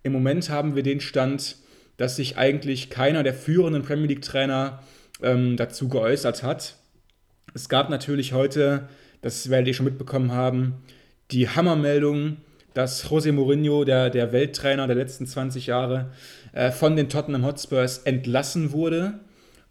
[0.05, 1.57] Im Moment haben wir den Stand,
[1.97, 4.83] dass sich eigentlich keiner der führenden Premier League-Trainer
[5.23, 6.77] ähm, dazu geäußert hat.
[7.55, 8.89] Es gab natürlich heute,
[9.23, 10.75] das werdet ihr schon mitbekommen haben,
[11.33, 12.37] die Hammermeldung,
[12.75, 16.13] dass José Mourinho, der, der Welttrainer der letzten 20 Jahre,
[16.53, 19.21] äh, von den Tottenham Hotspurs entlassen wurde.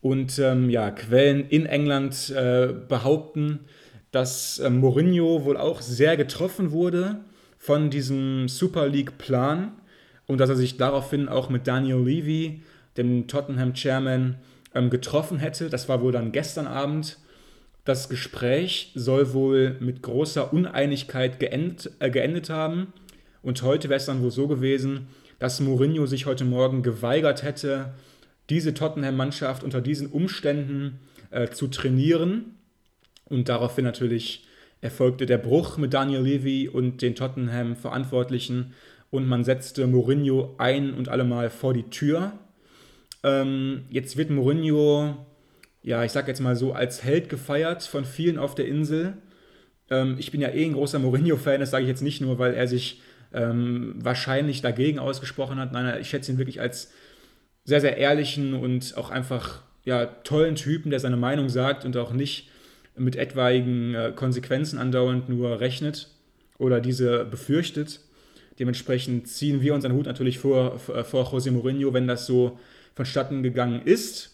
[0.02, 3.60] Und ähm, ja, Quellen in England äh, behaupten,
[4.12, 7.18] dass äh, Mourinho wohl auch sehr getroffen wurde
[7.58, 9.72] von diesem Super League-Plan
[10.28, 12.62] und dass er sich daraufhin auch mit Daniel Levy,
[12.96, 14.36] dem Tottenham-Chairman,
[14.76, 15.70] ähm, getroffen hätte.
[15.70, 17.18] Das war wohl dann gestern Abend.
[17.86, 22.94] Das Gespräch soll wohl mit großer Uneinigkeit geendet, äh, geendet haben.
[23.42, 25.08] Und heute wäre es dann wohl so gewesen,
[25.40, 27.94] dass Mourinho sich heute Morgen geweigert hätte,
[28.50, 31.00] diese Tottenham-Mannschaft unter diesen Umständen
[31.32, 32.56] äh, zu trainieren.
[33.26, 34.48] Und daraufhin natürlich
[34.82, 38.74] erfolgte der Bruch mit Daniel Levy und den Tottenham-Verantwortlichen
[39.10, 42.34] und man setzte Mourinho ein und allemal vor die Tür.
[43.24, 45.26] Ähm, jetzt wird Mourinho,
[45.82, 49.18] ja, ich sag jetzt mal so, als Held gefeiert von vielen auf der Insel.
[49.90, 52.54] Ähm, ich bin ja eh ein großer Mourinho-Fan, das sage ich jetzt nicht nur, weil
[52.54, 53.02] er sich
[53.34, 55.72] ähm, wahrscheinlich dagegen ausgesprochen hat.
[55.72, 56.92] Nein, ich schätze ihn wirklich als
[57.64, 62.14] sehr, sehr ehrlichen und auch einfach ja, tollen Typen, der seine Meinung sagt und auch
[62.14, 62.50] nicht
[62.96, 66.10] mit etwaigen äh, Konsequenzen andauernd nur rechnet
[66.58, 68.02] oder diese befürchtet.
[68.60, 72.60] Dementsprechend ziehen wir unseren Hut natürlich vor, vor, vor José Mourinho, wenn das so
[72.96, 74.32] vonstatten gegangen ist.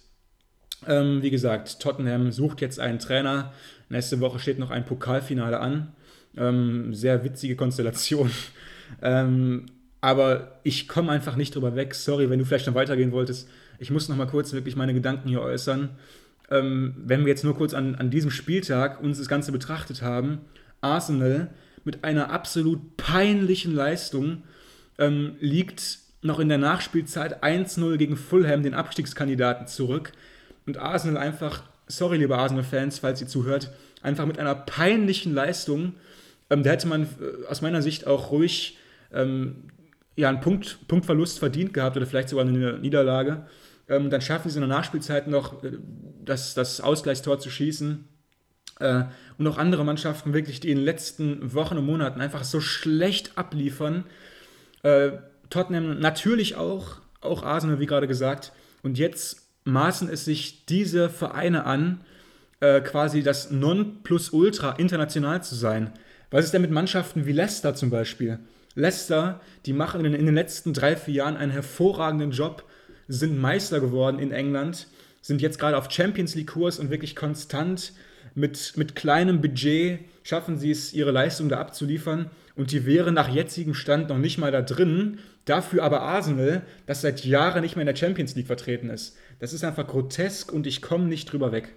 [0.88, 3.54] Ähm, wie gesagt, Tottenham sucht jetzt einen Trainer.
[3.90, 5.94] Nächste Woche steht noch ein Pokalfinale an.
[6.38, 8.32] Ähm, sehr witzige Konstellation.
[9.02, 9.66] Ähm,
[10.02, 11.96] aber ich komme einfach nicht drüber weg.
[11.96, 13.50] Sorry, wenn du vielleicht noch weitergehen wolltest.
[13.80, 15.92] Ich muss noch mal kurz wirklich meine Gedanken hier äußern.
[16.52, 20.40] Ähm, wenn wir jetzt nur kurz an, an diesem Spieltag uns das Ganze betrachtet haben,
[20.82, 21.50] Arsenal
[21.86, 24.44] mit einer absolut peinlichen Leistung
[24.98, 30.12] ähm, liegt noch in der Nachspielzeit 1-0 gegen Fulham, den Abstiegskandidaten, zurück.
[30.66, 35.94] Und Arsenal einfach, sorry liebe Arsenal-Fans, falls ihr zuhört, einfach mit einer peinlichen Leistung,
[36.50, 38.78] ähm, da hätte man äh, aus meiner Sicht auch ruhig
[39.14, 39.66] ähm,
[40.16, 43.46] ja, einen Punkt, Punktverlust verdient gehabt oder vielleicht sogar eine Niederlage.
[43.90, 45.78] Ähm, dann schaffen sie in der Nachspielzeit noch äh,
[46.24, 48.06] das, das Ausgleichstor zu schießen.
[48.80, 49.04] Äh,
[49.38, 53.38] und auch andere Mannschaften wirklich, die in den letzten Wochen und Monaten einfach so schlecht
[53.38, 54.06] abliefern.
[54.84, 55.12] Äh,
[55.50, 58.54] Tottenham natürlich auch, auch Arsenal, wie gerade gesagt.
[58.82, 62.02] Und jetzt maßen es sich diese Vereine an,
[62.60, 65.92] äh, quasi das Non-Plus-Ultra international zu sein.
[66.32, 68.40] Was ist denn mit Mannschaften wie Leicester zum Beispiel?
[68.76, 72.64] Leicester, die machen in, in den letzten drei, vier Jahren einen hervorragenden Job,
[73.08, 74.88] sind Meister geworden in England,
[75.22, 77.94] sind jetzt gerade auf Champions League-Kurs und wirklich konstant
[78.36, 82.32] mit, mit kleinem Budget schaffen sie es, ihre Leistung da abzuliefern.
[82.56, 85.20] Und die wären nach jetzigem Stand noch nicht mal da drin.
[85.46, 89.18] Dafür aber Arsenal, das seit Jahren nicht mehr in der Champions League vertreten ist.
[89.40, 91.70] Das ist einfach grotesk und ich komme nicht drüber weg.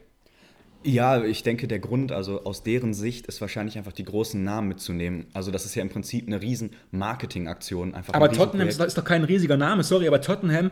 [0.82, 4.68] Ja, ich denke, der Grund, also aus deren Sicht, ist wahrscheinlich einfach die großen Namen
[4.68, 5.26] mitzunehmen.
[5.32, 7.94] Also das ist ja im Prinzip eine riesen Marketingaktion.
[7.94, 10.70] aber Tottenham ist, ist doch kein riesiger Name, sorry, aber Tottenham,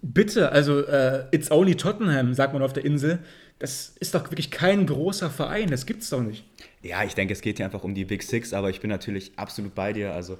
[0.00, 3.20] bitte, also uh, it's only Tottenham, sagt man auf der Insel
[3.60, 6.46] das ist doch wirklich kein großer Verein, das gibt's doch nicht.
[6.82, 9.32] Ja, ich denke, es geht hier einfach um die Big Six, aber ich bin natürlich
[9.36, 10.14] absolut bei dir.
[10.14, 10.38] Also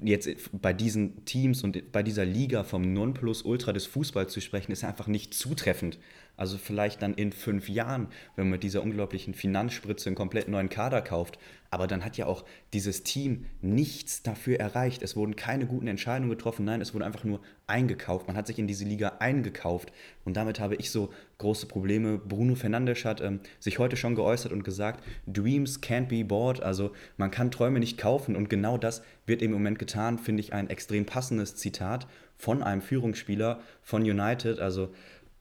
[0.00, 4.84] jetzt bei diesen Teams und bei dieser Liga vom Nonplusultra des Fußballs zu sprechen, ist
[4.84, 5.98] einfach nicht zutreffend.
[6.36, 10.68] Also vielleicht dann in fünf Jahren, wenn man mit dieser unglaublichen Finanzspritze einen komplett neuen
[10.68, 11.38] Kader kauft.
[11.70, 15.02] Aber dann hat ja auch dieses Team nichts dafür erreicht.
[15.02, 16.66] Es wurden keine guten Entscheidungen getroffen.
[16.66, 18.26] Nein, es wurde einfach nur eingekauft.
[18.26, 19.90] Man hat sich in diese Liga eingekauft.
[20.24, 22.18] Und damit habe ich so große Probleme.
[22.18, 26.62] Bruno Fernandes hat ähm, sich heute schon geäußert und gesagt, Dreams can't be bought.
[26.62, 28.36] Also man kann Träume nicht kaufen.
[28.36, 32.82] Und genau das wird im Moment getan, finde ich ein extrem passendes Zitat von einem
[32.82, 34.58] Führungsspieler von United.
[34.58, 34.92] Also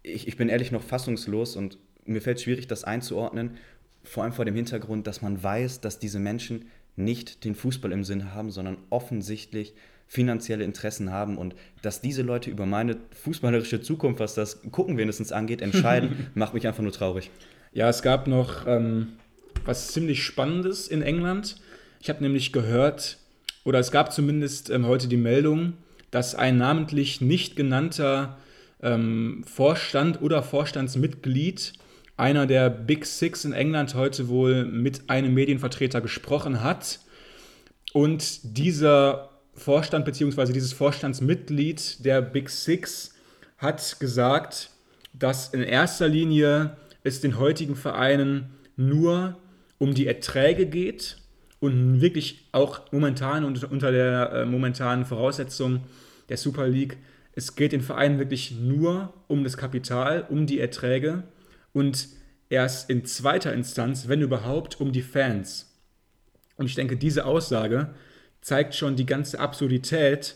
[0.04, 3.58] ich, ich bin ehrlich noch fassungslos und mir fällt es schwierig, das einzuordnen,
[4.04, 8.04] vor allem vor dem Hintergrund, dass man weiß, dass diese Menschen nicht den Fußball im
[8.04, 9.74] Sinn haben, sondern offensichtlich
[10.08, 15.32] finanzielle Interessen haben und dass diese Leute über meine fußballerische Zukunft, was das Gucken wenigstens
[15.32, 17.32] angeht, entscheiden, macht mich einfach nur traurig.
[17.72, 19.14] Ja, es gab noch ähm,
[19.64, 21.62] was ziemlich Spannendes in England.
[22.02, 23.20] Ich habe nämlich gehört,
[23.64, 25.74] oder es gab zumindest ähm, heute die Meldung,
[26.10, 28.38] dass ein namentlich nicht genannter
[28.82, 31.74] ähm, Vorstand oder Vorstandsmitglied
[32.18, 37.00] einer der Big Six in England heute wohl mit einem Medienvertreter gesprochen hat.
[37.94, 40.54] Und dieser Vorstand bzw.
[40.54, 43.14] dieses Vorstandsmitglied der Big Six
[43.58, 44.70] hat gesagt,
[45.14, 49.38] dass in erster Linie es den heutigen Vereinen nur
[49.78, 51.18] um die Erträge geht
[51.60, 55.82] und wirklich auch momentan und unter der äh, momentanen Voraussetzung
[56.30, 56.98] der Super League
[57.34, 61.24] Es geht den Vereinen wirklich nur um das Kapital, um die Erträge
[61.74, 62.10] und
[62.50, 65.74] erst in zweiter Instanz, wenn überhaupt, um die Fans.
[66.58, 67.94] Und ich denke, diese Aussage
[68.42, 70.36] zeigt schon die ganze Absurdität,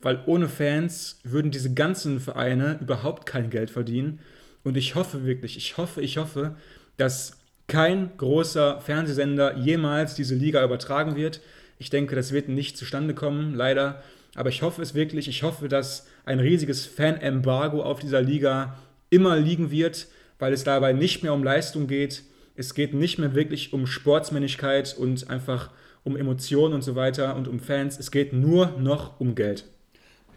[0.00, 4.20] weil ohne Fans würden diese ganzen Vereine überhaupt kein Geld verdienen.
[4.62, 6.56] Und ich hoffe wirklich, ich hoffe, ich hoffe,
[6.96, 11.40] dass kein großer Fernsehsender jemals diese Liga übertragen wird.
[11.78, 14.02] Ich denke, das wird nicht zustande kommen, leider.
[14.34, 15.28] Aber ich hoffe es wirklich.
[15.28, 18.76] Ich hoffe, dass ein riesiges Fan-Embargo auf dieser Liga
[19.10, 20.08] immer liegen wird,
[20.38, 22.22] weil es dabei nicht mehr um Leistung geht.
[22.54, 25.70] Es geht nicht mehr wirklich um Sportsmännlichkeit und einfach
[26.04, 27.98] um Emotionen und so weiter und um Fans.
[27.98, 29.64] Es geht nur noch um Geld.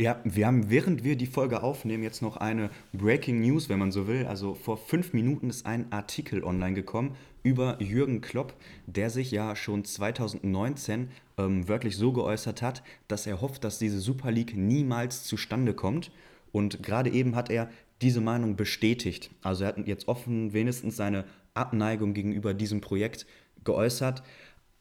[0.02, 3.92] Ja, wir haben, während wir die Folge aufnehmen, jetzt noch eine Breaking News, wenn man
[3.92, 4.26] so will.
[4.28, 8.54] Also vor fünf Minuten ist ein Artikel online gekommen über Jürgen Klopp,
[8.86, 14.00] der sich ja schon 2019 ähm, wörtlich so geäußert hat, dass er hofft, dass diese
[14.00, 16.12] Super League niemals zustande kommt.
[16.54, 17.70] Und gerade eben hat er
[18.02, 19.32] diese Meinung bestätigt.
[19.42, 23.26] Also er hat jetzt offen wenigstens seine Abneigung gegenüber diesem Projekt
[23.66, 24.24] geäußert.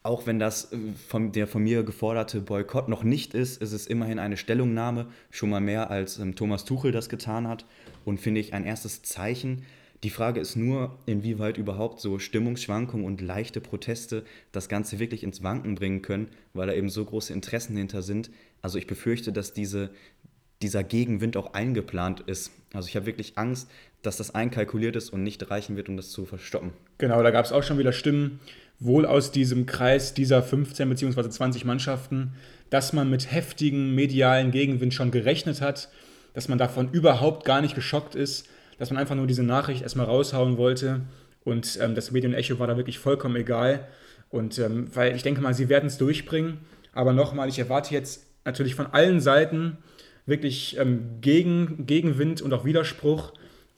[0.03, 0.77] Auch wenn das äh,
[1.09, 5.51] von der von mir geforderte Boykott noch nicht ist, ist es immerhin eine Stellungnahme, schon
[5.51, 7.65] mal mehr als ähm, Thomas Tuchel das getan hat
[8.05, 9.65] und finde ich ein erstes Zeichen.
[10.05, 15.43] Die Frage ist nur, inwieweit überhaupt so Stimmungsschwankungen und leichte Proteste das Ganze wirklich ins
[15.43, 18.31] Wanken bringen können, weil da eben so große Interessen hinter sind.
[18.63, 19.91] Also ich befürchte, dass diese,
[20.63, 22.53] dieser Gegenwind auch eingeplant ist.
[22.73, 23.69] Also ich habe wirklich Angst,
[24.03, 26.71] dass das einkalkuliert ist und nicht reichen wird, um das zu verstoppen.
[26.99, 28.39] Genau, da gab es auch schon wieder Stimmen,
[28.81, 31.29] wohl aus diesem Kreis dieser 15 bzw.
[31.29, 32.33] 20 Mannschaften,
[32.71, 35.89] dass man mit heftigen medialen Gegenwind schon gerechnet hat,
[36.35, 40.07] dass man davon überhaupt gar nicht geschockt ist, dass man einfach nur diese Nachricht erstmal
[40.07, 41.01] raushauen wollte
[41.49, 43.89] und ähm, das Medienecho war da wirklich vollkommen egal.
[44.29, 46.59] Und ähm, weil ich denke mal, sie werden es durchbringen,
[46.93, 49.79] aber nochmal, ich erwarte jetzt natürlich von allen Seiten
[50.27, 53.33] wirklich ähm, Gegen, Gegenwind und auch Widerspruch.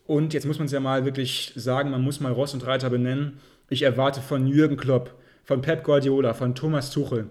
[0.05, 2.91] Und jetzt muss man es ja mal wirklich sagen, man muss mal Ross und Reiter
[2.91, 3.39] benennen.
[3.73, 7.31] Ich erwarte von Jürgen Klopp, von Pep Guardiola, von Thomas Tuchel,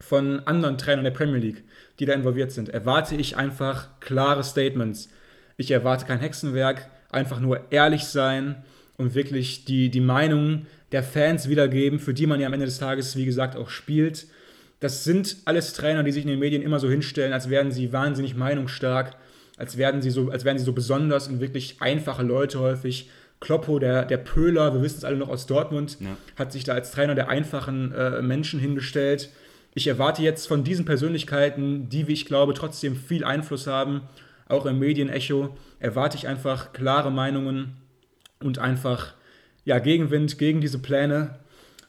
[0.00, 1.62] von anderen Trainern der Premier League,
[2.00, 5.08] die da involviert sind, erwarte ich einfach klare Statements.
[5.56, 8.64] Ich erwarte kein Hexenwerk, einfach nur ehrlich sein
[8.96, 12.78] und wirklich die, die Meinung der Fans wiedergeben, für die man ja am Ende des
[12.78, 14.26] Tages, wie gesagt, auch spielt.
[14.80, 17.92] Das sind alles Trainer, die sich in den Medien immer so hinstellen, als wären sie
[17.92, 19.14] wahnsinnig meinungsstark,
[19.56, 23.08] als, werden sie so, als wären sie so besonders und wirklich einfache Leute häufig.
[23.42, 26.16] Kloppo, der, der Pöhler, wir wissen es alle noch aus Dortmund, ja.
[26.36, 29.30] hat sich da als Trainer der einfachen äh, Menschen hingestellt.
[29.74, 34.02] Ich erwarte jetzt von diesen Persönlichkeiten, die, wie ich glaube, trotzdem viel Einfluss haben,
[34.48, 37.76] auch im Medienecho, erwarte ich einfach klare Meinungen
[38.40, 39.14] und einfach
[39.64, 41.38] ja, Gegenwind gegen diese Pläne,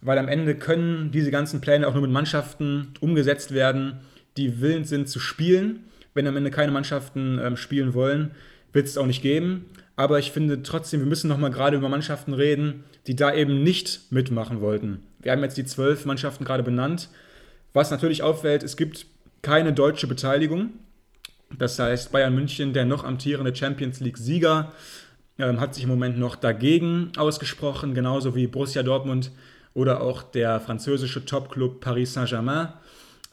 [0.02, 4.00] weil am Ende können diese ganzen Pläne auch nur mit Mannschaften umgesetzt werden,
[4.38, 5.84] die willens sind zu spielen.
[6.14, 8.32] Wenn am Ende keine Mannschaften ähm, spielen wollen,
[8.72, 9.66] wird es auch nicht geben.
[9.96, 14.12] Aber ich finde trotzdem, wir müssen nochmal gerade über Mannschaften reden, die da eben nicht
[14.12, 15.04] mitmachen wollten.
[15.20, 17.10] Wir haben jetzt die zwölf Mannschaften gerade benannt.
[17.74, 19.06] Was natürlich auffällt, es gibt
[19.42, 20.72] keine deutsche Beteiligung.
[21.58, 24.72] Das heißt, Bayern München, der noch amtierende Champions League-Sieger,
[25.38, 29.32] äh, hat sich im Moment noch dagegen ausgesprochen, genauso wie Borussia Dortmund
[29.74, 32.70] oder auch der französische Topclub Paris Saint-Germain.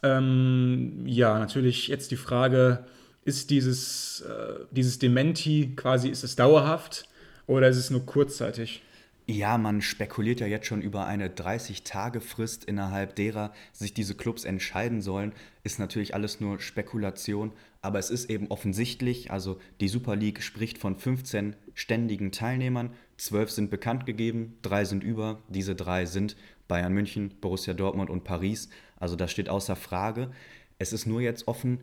[0.03, 2.85] Ähm, ja, natürlich jetzt die Frage,
[3.23, 7.07] ist dieses, äh, dieses Dementi quasi, ist es dauerhaft
[7.47, 8.81] oder ist es nur kurzzeitig?
[9.27, 15.01] Ja, man spekuliert ja jetzt schon über eine 30-Tage-Frist, innerhalb derer sich diese Clubs entscheiden
[15.01, 15.31] sollen.
[15.63, 20.79] Ist natürlich alles nur Spekulation, aber es ist eben offensichtlich, also die Super League spricht
[20.79, 26.35] von 15 ständigen Teilnehmern, 12 sind bekannt gegeben, drei sind über, diese drei sind
[26.67, 28.69] Bayern München, Borussia Dortmund und Paris.
[28.97, 30.31] Also das steht außer Frage.
[30.79, 31.81] Es ist nur jetzt offen,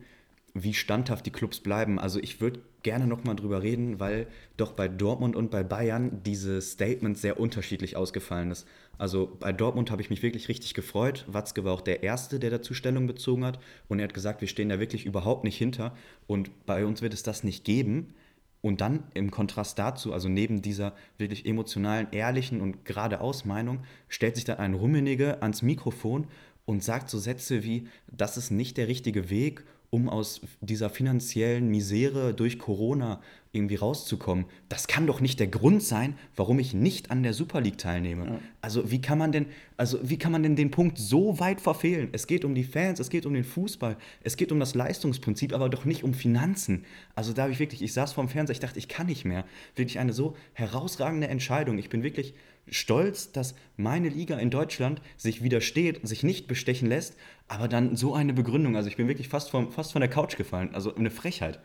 [0.53, 1.99] wie standhaft die Clubs bleiben.
[1.99, 6.61] Also ich würde gerne nochmal drüber reden, weil doch bei Dortmund und bei Bayern diese
[6.61, 8.67] Statements sehr unterschiedlich ausgefallen ist.
[8.97, 11.25] Also bei Dortmund habe ich mich wirklich richtig gefreut.
[11.27, 13.59] Watzke war auch der Erste, der dazu Stellung bezogen hat.
[13.87, 15.95] Und er hat gesagt, wir stehen da wirklich überhaupt nicht hinter.
[16.27, 18.13] Und bei uns wird es das nicht geben.
[18.61, 24.35] Und dann im Kontrast dazu, also neben dieser wirklich emotionalen, ehrlichen und geradeaus Meinung, stellt
[24.35, 26.27] sich dann ein Rummenige ans Mikrofon
[26.65, 31.69] und sagt so Sätze wie, das ist nicht der richtige Weg um aus dieser finanziellen
[31.69, 33.19] Misere durch Corona
[33.51, 34.45] irgendwie rauszukommen.
[34.67, 38.25] Das kann doch nicht der Grund sein, warum ich nicht an der Super League teilnehme.
[38.25, 38.39] Ja.
[38.61, 42.09] Also wie kann man denn, also wie kann man denn den Punkt so weit verfehlen?
[42.11, 45.53] Es geht um die Fans, es geht um den Fußball, es geht um das Leistungsprinzip,
[45.53, 46.85] aber doch nicht um Finanzen.
[47.15, 49.45] Also da habe ich wirklich, ich saß vorm Fernseher, ich dachte, ich kann nicht mehr.
[49.75, 51.79] Wirklich eine so herausragende Entscheidung.
[51.79, 52.35] Ich bin wirklich
[52.71, 57.15] stolz, dass meine Liga in Deutschland sich widersteht, sich nicht bestechen lässt,
[57.47, 58.75] aber dann so eine Begründung.
[58.75, 60.69] Also ich bin wirklich fast, vom, fast von der Couch gefallen.
[60.73, 61.59] Also eine Frechheit.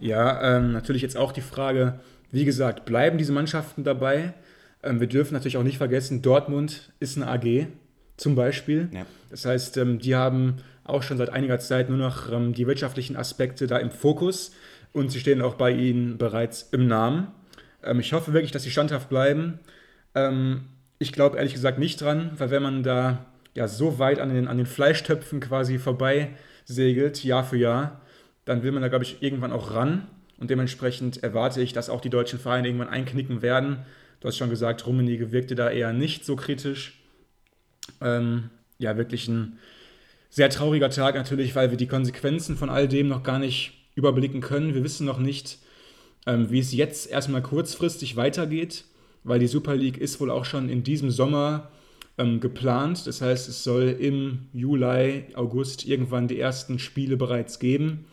[0.00, 4.34] Ja, ähm, natürlich jetzt auch die Frage, wie gesagt, bleiben diese Mannschaften dabei?
[4.82, 7.66] Ähm, wir dürfen natürlich auch nicht vergessen, Dortmund ist eine AG
[8.16, 8.88] zum Beispiel.
[8.92, 9.06] Ja.
[9.30, 13.16] Das heißt, ähm, die haben auch schon seit einiger Zeit nur noch ähm, die wirtschaftlichen
[13.16, 14.52] Aspekte da im Fokus
[14.92, 17.28] und sie stehen auch bei ihnen bereits im Namen.
[17.82, 19.60] Ähm, ich hoffe wirklich, dass sie standhaft bleiben.
[20.14, 20.66] Ähm,
[20.98, 24.48] ich glaube ehrlich gesagt nicht dran, weil wenn man da ja so weit an den,
[24.48, 26.30] an den Fleischtöpfen quasi vorbei
[26.64, 28.00] segelt, Jahr für Jahr,
[28.44, 30.06] dann will man da, glaube ich, irgendwann auch ran.
[30.38, 33.80] Und dementsprechend erwarte ich, dass auch die deutschen Vereine irgendwann einknicken werden.
[34.20, 36.98] Du hast schon gesagt, Rummenigge wirkte da eher nicht so kritisch.
[38.00, 39.58] Ähm, ja, wirklich ein
[40.30, 44.40] sehr trauriger Tag natürlich, weil wir die Konsequenzen von all dem noch gar nicht überblicken
[44.40, 44.74] können.
[44.74, 45.58] Wir wissen noch nicht,
[46.26, 48.84] ähm, wie es jetzt erstmal kurzfristig weitergeht,
[49.24, 51.70] weil die Super League ist wohl auch schon in diesem Sommer
[52.18, 53.06] ähm, geplant.
[53.06, 58.06] Das heißt, es soll im Juli, August irgendwann die ersten Spiele bereits geben.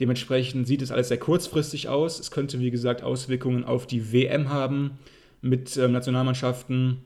[0.00, 2.18] Dementsprechend sieht es alles sehr kurzfristig aus.
[2.18, 4.92] Es könnte, wie gesagt, Auswirkungen auf die WM haben
[5.42, 6.98] mit ähm, Nationalmannschaften,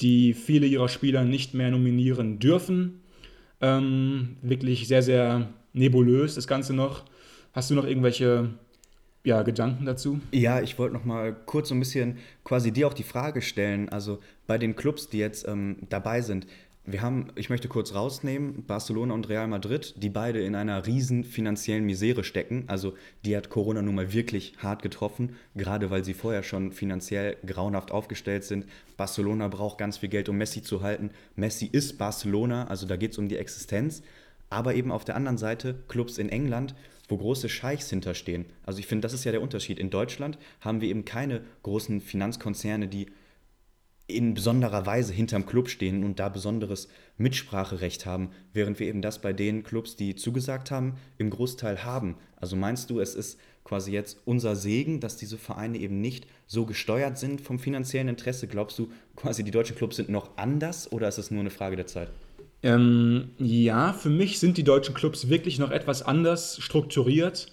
[0.00, 3.00] die viele ihrer Spieler nicht mehr nominieren dürfen.
[3.60, 7.04] Ähm, wirklich sehr, sehr nebulös das Ganze noch.
[7.52, 8.50] Hast du noch irgendwelche
[9.24, 10.20] ja, Gedanken dazu?
[10.32, 13.88] Ja, ich wollte noch mal kurz so ein bisschen quasi dir auch die Frage stellen.
[13.88, 16.46] Also bei den Clubs, die jetzt ähm, dabei sind,
[16.86, 21.24] wir haben, ich möchte kurz rausnehmen, Barcelona und Real Madrid, die beide in einer riesen
[21.24, 22.64] finanziellen Misere stecken.
[22.68, 27.36] Also die hat Corona nun mal wirklich hart getroffen, gerade weil sie vorher schon finanziell
[27.44, 28.64] grauenhaft aufgestellt sind.
[28.96, 31.10] Barcelona braucht ganz viel Geld, um Messi zu halten.
[31.36, 34.02] Messi ist Barcelona, also da geht es um die Existenz.
[34.48, 36.74] Aber eben auf der anderen Seite Clubs in England,
[37.10, 38.46] wo große Scheichs hinterstehen.
[38.64, 39.78] Also ich finde, das ist ja der Unterschied.
[39.78, 43.06] In Deutschland haben wir eben keine großen Finanzkonzerne, die
[44.06, 49.20] in besonderer Weise hinterm Club stehen und da besonderes Mitspracherecht haben, während wir eben das
[49.20, 52.16] bei den Clubs, die zugesagt haben, im Großteil haben.
[52.36, 56.66] Also meinst du, es ist quasi jetzt unser Segen, dass diese Vereine eben nicht so
[56.66, 58.48] gesteuert sind vom finanziellen Interesse?
[58.48, 61.76] Glaubst du, quasi die deutschen Clubs sind noch anders oder ist es nur eine Frage
[61.76, 62.10] der Zeit?
[62.62, 67.46] Ähm, ja, für mich sind die deutschen Clubs wirklich noch etwas anders strukturiert.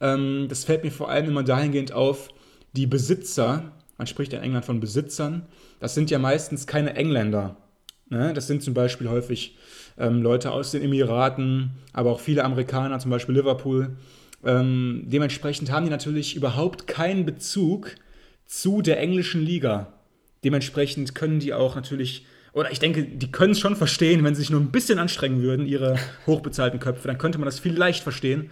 [0.00, 2.28] Ähm, das fällt mir vor allem immer dahingehend auf,
[2.72, 5.46] die Besitzer, man spricht in England von Besitzern,
[5.80, 7.56] das sind ja meistens keine Engländer.
[8.08, 8.32] Ne?
[8.34, 9.56] Das sind zum Beispiel häufig
[9.98, 13.96] ähm, Leute aus den Emiraten, aber auch viele Amerikaner, zum Beispiel Liverpool.
[14.44, 17.94] Ähm, dementsprechend haben die natürlich überhaupt keinen Bezug
[18.46, 19.92] zu der englischen Liga.
[20.44, 24.40] Dementsprechend können die auch natürlich oder ich denke, die können es schon verstehen, wenn sie
[24.40, 28.50] sich nur ein bisschen anstrengen würden, ihre hochbezahlten Köpfe, dann könnte man das vielleicht verstehen.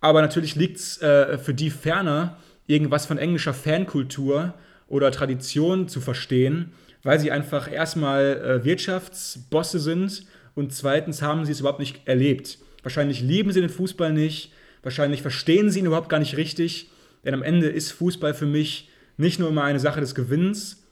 [0.00, 4.54] Aber natürlich liegt es äh, für die ferner, irgendwas von englischer Fankultur
[4.88, 6.72] oder Tradition zu verstehen,
[7.02, 12.58] weil sie einfach erstmal äh, Wirtschaftsbosse sind und zweitens haben sie es überhaupt nicht erlebt.
[12.82, 16.90] Wahrscheinlich lieben sie den Fußball nicht, wahrscheinlich verstehen sie ihn überhaupt gar nicht richtig,
[17.24, 20.85] denn am Ende ist Fußball für mich nicht nur immer eine Sache des Gewinns,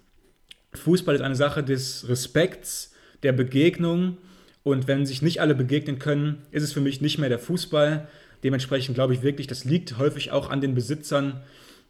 [0.77, 4.19] Fußball ist eine Sache des Respekts, der Begegnung.
[4.63, 8.09] Und wenn sich nicht alle begegnen können, ist es für mich nicht mehr der Fußball.
[8.43, 11.41] Dementsprechend glaube ich wirklich, das liegt häufig auch an den Besitzern,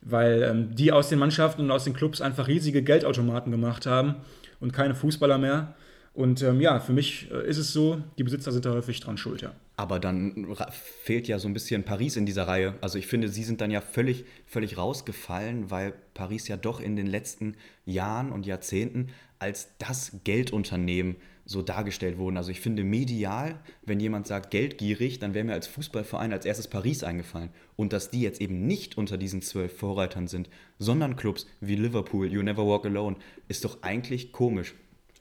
[0.03, 4.17] weil ähm, die aus den Mannschaften und aus den Clubs einfach riesige Geldautomaten gemacht haben
[4.61, 5.75] und keine Fußballer mehr.
[6.15, 9.19] Und ähm, ja, für mich äh, ist es so, die Besitzer sind da häufig dran
[9.19, 9.53] schuld, ja.
[9.77, 12.75] Aber dann fehlt ja so ein bisschen Paris in dieser Reihe.
[12.81, 16.95] Also ich finde, sie sind dann ja völlig, völlig rausgefallen, weil Paris ja doch in
[16.95, 19.09] den letzten Jahren und Jahrzehnten
[19.41, 22.37] als das Geldunternehmen so dargestellt wurden.
[22.37, 26.69] Also ich finde medial, wenn jemand sagt geldgierig, dann wäre mir als Fußballverein als erstes
[26.69, 27.51] Paris eingefallen.
[27.77, 32.33] Und dass die jetzt eben nicht unter diesen zwölf Vorreitern sind, sondern Clubs wie Liverpool,
[32.33, 33.17] You Never Walk Alone,
[33.49, 34.75] ist doch eigentlich komisch.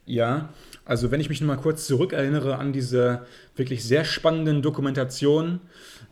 [0.05, 0.49] Ja,
[0.85, 3.25] also wenn ich mich nochmal kurz zurückerinnere an diese
[3.55, 5.61] wirklich sehr spannenden Dokumentationen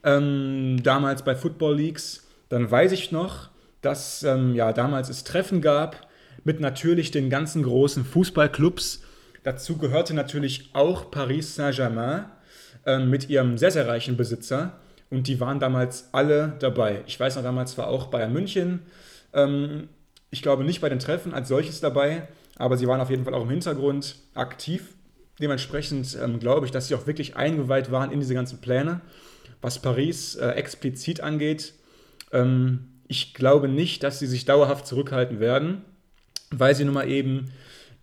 [0.04, 3.50] ähm, damals bei Football Leagues, dann weiß ich noch,
[3.82, 6.08] dass ähm, ja damals es Treffen gab
[6.44, 9.04] mit natürlich den ganzen großen Fußballclubs.
[9.44, 12.26] Dazu gehörte natürlich auch Paris Saint-Germain
[12.86, 14.80] äh, mit ihrem sehr, sehr reichen Besitzer.
[15.10, 17.04] Und die waren damals alle dabei.
[17.06, 18.84] Ich weiß noch, damals war auch Bayern München.
[19.34, 19.90] Ähm,
[20.30, 23.34] ich glaube nicht bei den Treffen als solches dabei, aber sie waren auf jeden Fall
[23.34, 24.96] auch im Hintergrund aktiv.
[25.40, 29.02] Dementsprechend ähm, glaube ich, dass sie auch wirklich eingeweiht waren in diese ganzen Pläne.
[29.62, 31.74] Was Paris äh, explizit angeht,
[32.32, 35.82] ähm, ich glaube nicht, dass sie sich dauerhaft zurückhalten werden,
[36.50, 37.52] weil sie nun mal eben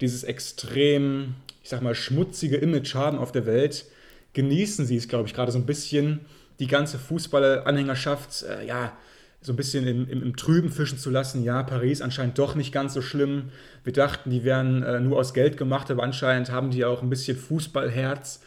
[0.01, 3.87] dieses extrem, ich sag mal, schmutzige Image haben auf der Welt.
[4.35, 6.21] Genießen sie es, glaube ich, gerade so ein bisschen,
[6.59, 8.93] die ganze Fußballanhängerschaft, äh, ja,
[9.41, 11.45] so ein bisschen im, im, im, Trüben fischen zu lassen.
[11.45, 13.51] Ja, Paris anscheinend doch nicht ganz so schlimm.
[13.85, 17.11] Wir dachten, die wären äh, nur aus Geld gemacht, aber anscheinend haben die auch ein
[17.11, 18.41] bisschen Fußballherz.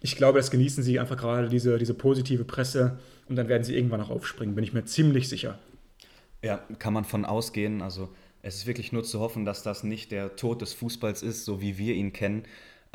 [0.00, 2.98] Ich glaube, das genießen sie einfach gerade, diese, diese positive Presse.
[3.28, 5.58] Und dann werden sie irgendwann auch aufspringen, bin ich mir ziemlich sicher.
[6.42, 7.82] Ja, kann man von ausgehen.
[7.82, 8.10] Also
[8.42, 11.60] es ist wirklich nur zu hoffen, dass das nicht der Tod des Fußballs ist, so
[11.60, 12.44] wie wir ihn kennen.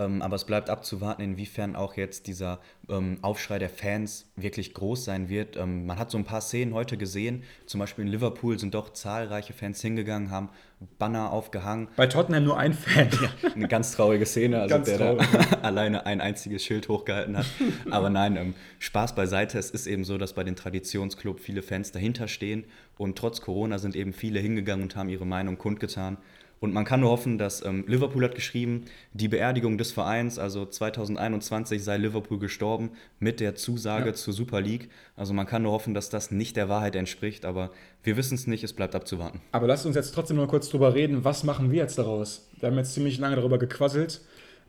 [0.02, 5.06] Ähm, aber es bleibt abzuwarten, inwiefern auch jetzt dieser ähm, Aufschrei der Fans wirklich groß
[5.06, 5.58] sein wird.
[5.58, 8.94] Ähm, man hat so ein paar Szenen heute gesehen, zum Beispiel in Liverpool sind doch
[8.94, 10.50] zahlreiche Fans hingegangen, haben
[10.98, 11.90] Banner aufgehangen.
[11.96, 13.10] Bei Tottenham nur ein Fan.
[13.22, 15.28] Ja, eine ganz traurige Szene, also ganz der traurig.
[15.32, 17.46] da alleine ein einziges Schild hochgehalten hat.
[17.92, 19.60] Aber nein, ähm, Spaß beiseite.
[19.60, 22.66] Es ist eben so, dass bei den Traditionsclub viele Fans dahinter stehen
[22.98, 26.18] und trotz Corona sind eben viele hingegangen und haben ihre Meinung kundgetan.
[26.62, 30.64] Und man kann nur hoffen, dass ähm, Liverpool hat geschrieben, die Beerdigung des Vereins, also
[30.64, 34.14] 2021 sei Liverpool gestorben mit der Zusage ja.
[34.14, 34.90] zur Super League.
[35.16, 37.72] Also man kann nur hoffen, dass das nicht der Wahrheit entspricht, aber
[38.04, 39.42] wir wissen es nicht, es bleibt abzuwarten.
[39.52, 42.48] Aber lasst uns jetzt trotzdem noch kurz drüber reden, was machen wir jetzt daraus?
[42.60, 44.22] Wir haben jetzt ziemlich lange darüber gequasselt.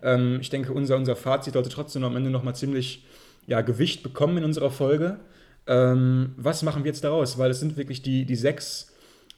[0.02, 3.04] Ähm, ich denke, unser, unser Fazit sollte trotzdem am Ende nochmal ziemlich
[3.46, 5.18] ja, Gewicht bekommen in unserer Folge.
[5.66, 7.36] Ähm, was machen wir jetzt daraus?
[7.36, 8.91] Weil es sind wirklich die, die sechs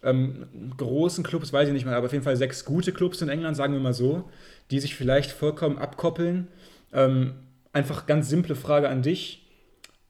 [0.05, 0.46] ähm,
[0.76, 3.57] großen Clubs, weiß ich nicht mehr, aber auf jeden Fall sechs gute Clubs in England,
[3.57, 4.28] sagen wir mal so,
[4.70, 6.48] die sich vielleicht vollkommen abkoppeln.
[6.92, 7.34] Ähm,
[7.72, 9.46] einfach ganz simple Frage an dich.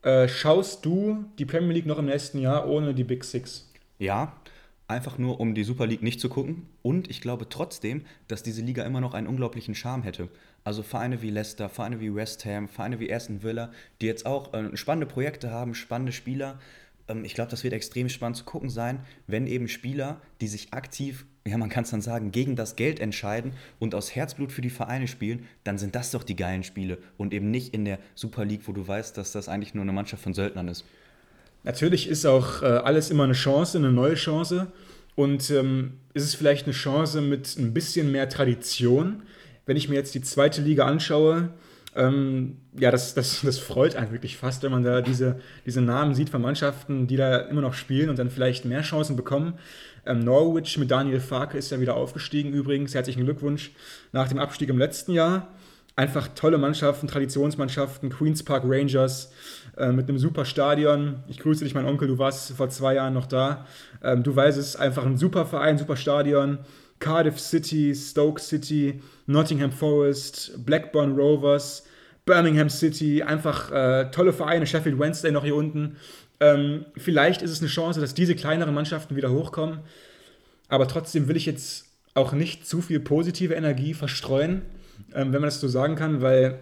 [0.02, 3.72] Äh, schaust du die Premier League noch im nächsten Jahr ohne die Big Six?
[3.98, 4.34] Ja,
[4.86, 6.68] einfach nur um die Super League nicht zu gucken.
[6.82, 10.28] Und ich glaube trotzdem, dass diese Liga immer noch einen unglaublichen Charme hätte.
[10.62, 13.70] Also Vereine wie Leicester, Vereine wie West Ham, Vereine wie Aston Villa,
[14.00, 16.58] die jetzt auch äh, spannende Projekte haben, spannende Spieler,
[17.08, 20.72] ähm, ich glaube, das wird extrem spannend zu gucken sein, wenn eben Spieler, die sich
[20.72, 24.62] aktiv, ja, man kann es dann sagen, gegen das Geld entscheiden und aus Herzblut für
[24.62, 27.98] die Vereine spielen, dann sind das doch die geilen Spiele und eben nicht in der
[28.14, 30.84] Super League, wo du weißt, dass das eigentlich nur eine Mannschaft von Söldnern ist.
[31.64, 34.70] Natürlich ist auch äh, alles immer eine Chance, eine neue Chance.
[35.16, 39.22] Und ähm, ist es vielleicht eine Chance mit ein bisschen mehr Tradition?
[39.64, 41.50] Wenn ich mir jetzt die zweite Liga anschaue,
[41.96, 46.14] ähm, ja, das, das, das freut einen wirklich fast, wenn man da diese, diese Namen
[46.14, 49.54] sieht von Mannschaften, die da immer noch spielen und dann vielleicht mehr Chancen bekommen.
[50.06, 52.94] Ähm, Norwich mit Daniel Farke ist ja wieder aufgestiegen übrigens.
[52.94, 53.70] Herzlichen Glückwunsch
[54.12, 55.48] nach dem Abstieg im letzten Jahr.
[55.96, 59.32] Einfach tolle Mannschaften, Traditionsmannschaften, Queen's Park Rangers
[59.76, 61.22] äh, mit einem super Stadion.
[61.28, 63.66] Ich grüße dich, mein Onkel, du warst vor zwei Jahren noch da.
[64.02, 66.58] Ähm, du weißt es, einfach ein super Verein, super Stadion.
[66.98, 71.84] Cardiff City, Stoke City, Nottingham Forest, Blackburn Rovers,
[72.24, 75.96] Birmingham City, einfach äh, tolle Vereine, Sheffield Wednesday noch hier unten.
[76.40, 79.80] Ähm, vielleicht ist es eine Chance, dass diese kleineren Mannschaften wieder hochkommen.
[80.68, 84.62] Aber trotzdem will ich jetzt auch nicht zu viel positive Energie verstreuen,
[85.14, 86.60] ähm, wenn man das so sagen kann, weil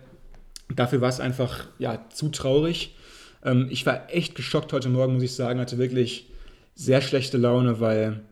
[0.75, 2.97] dafür war es einfach ja, zu traurig.
[3.45, 6.31] Ähm, ich war echt geschockt heute Morgen, muss ich sagen, hatte wirklich
[6.75, 8.23] sehr schlechte Laune, weil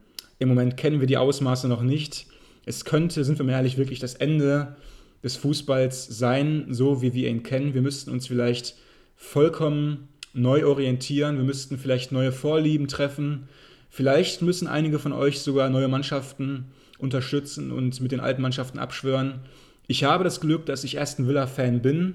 [0.40, 2.26] im Moment kennen wir die Ausmaße noch nicht.
[2.64, 4.76] Es könnte, sind wir mal ehrlich, wirklich das Ende
[5.22, 7.74] des Fußballs sein, so wie wir ihn kennen.
[7.74, 8.74] Wir müssten uns vielleicht
[9.16, 11.36] vollkommen neu orientieren.
[11.36, 13.48] Wir müssten vielleicht neue Vorlieben treffen.
[13.90, 16.66] Vielleicht müssen einige von euch sogar neue Mannschaften
[16.98, 19.40] unterstützen und mit den alten Mannschaften abschwören.
[19.88, 22.14] Ich habe das Glück, dass ich Aston Villa-Fan bin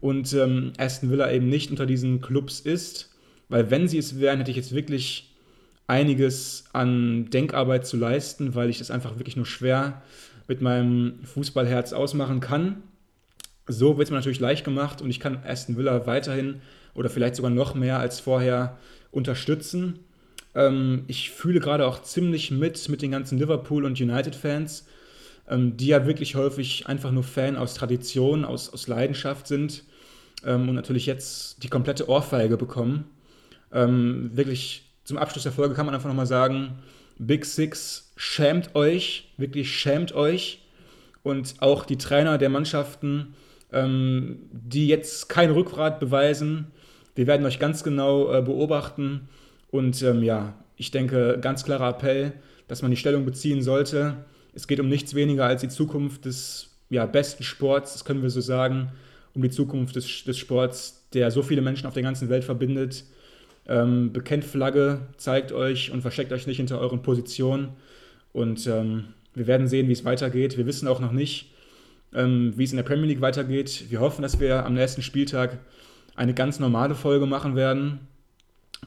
[0.00, 3.10] und ähm, Aston Villa eben nicht unter diesen Clubs ist,
[3.48, 5.35] weil wenn sie es wären, hätte ich jetzt wirklich
[5.86, 10.02] einiges an Denkarbeit zu leisten, weil ich das einfach wirklich nur schwer
[10.48, 12.82] mit meinem Fußballherz ausmachen kann.
[13.66, 16.60] So wird es mir natürlich leicht gemacht und ich kann Aston Villa weiterhin
[16.94, 18.78] oder vielleicht sogar noch mehr als vorher
[19.10, 19.98] unterstützen.
[20.54, 24.86] Ähm, ich fühle gerade auch ziemlich mit mit den ganzen Liverpool- und United-Fans,
[25.48, 29.84] ähm, die ja wirklich häufig einfach nur Fan aus Tradition, aus, aus Leidenschaft sind
[30.44, 33.04] ähm, und natürlich jetzt die komplette Ohrfeige bekommen.
[33.72, 36.80] Ähm, wirklich zum Abschluss der Folge kann man einfach nochmal sagen,
[37.16, 40.62] Big Six, schämt euch, wirklich schämt euch.
[41.22, 43.34] Und auch die Trainer der Mannschaften,
[43.72, 46.72] ähm, die jetzt kein Rückgrat beweisen,
[47.14, 49.28] wir werden euch ganz genau äh, beobachten.
[49.70, 52.32] Und ähm, ja, ich denke, ganz klarer Appell,
[52.66, 54.16] dass man die Stellung beziehen sollte.
[54.54, 58.30] Es geht um nichts weniger als die Zukunft des ja, besten Sports, das können wir
[58.30, 58.90] so sagen,
[59.34, 63.04] um die Zukunft des, des Sports, der so viele Menschen auf der ganzen Welt verbindet.
[63.68, 67.70] Ähm, bekennt Flagge, zeigt euch und versteckt euch nicht hinter euren Positionen.
[68.32, 70.56] Und ähm, wir werden sehen, wie es weitergeht.
[70.56, 71.52] Wir wissen auch noch nicht,
[72.14, 73.86] ähm, wie es in der Premier League weitergeht.
[73.88, 75.58] Wir hoffen, dass wir am nächsten Spieltag
[76.14, 78.00] eine ganz normale Folge machen werden.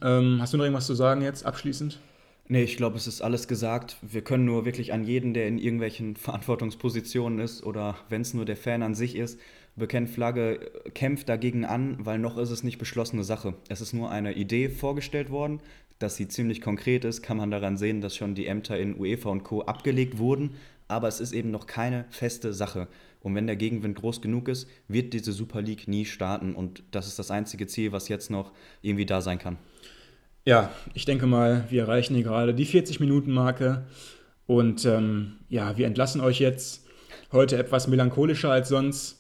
[0.02, 2.00] Ähm, hast du noch irgendwas zu sagen jetzt abschließend?
[2.48, 3.98] Nee, ich glaube, es ist alles gesagt.
[4.02, 8.46] Wir können nur wirklich an jeden, der in irgendwelchen Verantwortungspositionen ist oder wenn es nur
[8.46, 9.40] der Fan an sich ist,
[9.80, 10.60] bekennt Flagge,
[10.94, 13.56] kämpft dagegen an, weil noch ist es nicht beschlossene Sache.
[13.68, 15.62] Es ist nur eine Idee vorgestellt worden,
[15.98, 19.30] dass sie ziemlich konkret ist, kann man daran sehen, dass schon die Ämter in UEFA
[19.30, 19.64] und Co.
[19.64, 20.52] abgelegt wurden,
[20.88, 22.88] aber es ist eben noch keine feste Sache.
[23.22, 27.08] Und wenn der Gegenwind groß genug ist, wird diese Super League nie starten und das
[27.08, 29.58] ist das einzige Ziel, was jetzt noch irgendwie da sein kann.
[30.46, 33.86] Ja, ich denke mal, wir erreichen hier gerade die 40-Minuten-Marke
[34.48, 36.86] und ähm, ja, wir entlassen euch jetzt
[37.32, 39.19] heute etwas melancholischer als sonst,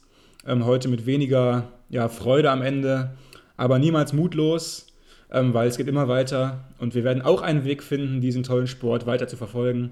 [0.49, 3.11] ähm, heute mit weniger ja, Freude am Ende,
[3.55, 4.87] aber niemals mutlos,
[5.31, 8.67] ähm, weil es geht immer weiter und wir werden auch einen Weg finden, diesen tollen
[8.67, 9.91] Sport weiter zu verfolgen.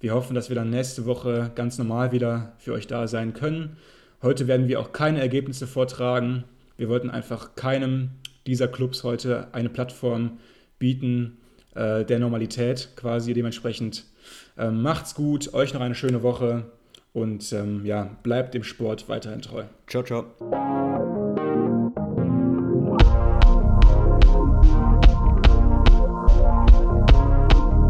[0.00, 3.76] Wir hoffen, dass wir dann nächste Woche ganz normal wieder für euch da sein können.
[4.22, 6.44] Heute werden wir auch keine Ergebnisse vortragen.
[6.76, 8.10] Wir wollten einfach keinem
[8.46, 10.38] dieser Clubs heute eine Plattform
[10.78, 11.38] bieten,
[11.74, 13.34] äh, der Normalität quasi.
[13.34, 14.04] Dementsprechend
[14.56, 16.66] ähm, macht's gut, euch noch eine schöne Woche
[17.18, 19.64] und ähm, ja, bleibt dem Sport weiterhin treu.
[19.86, 20.24] Ciao, ciao.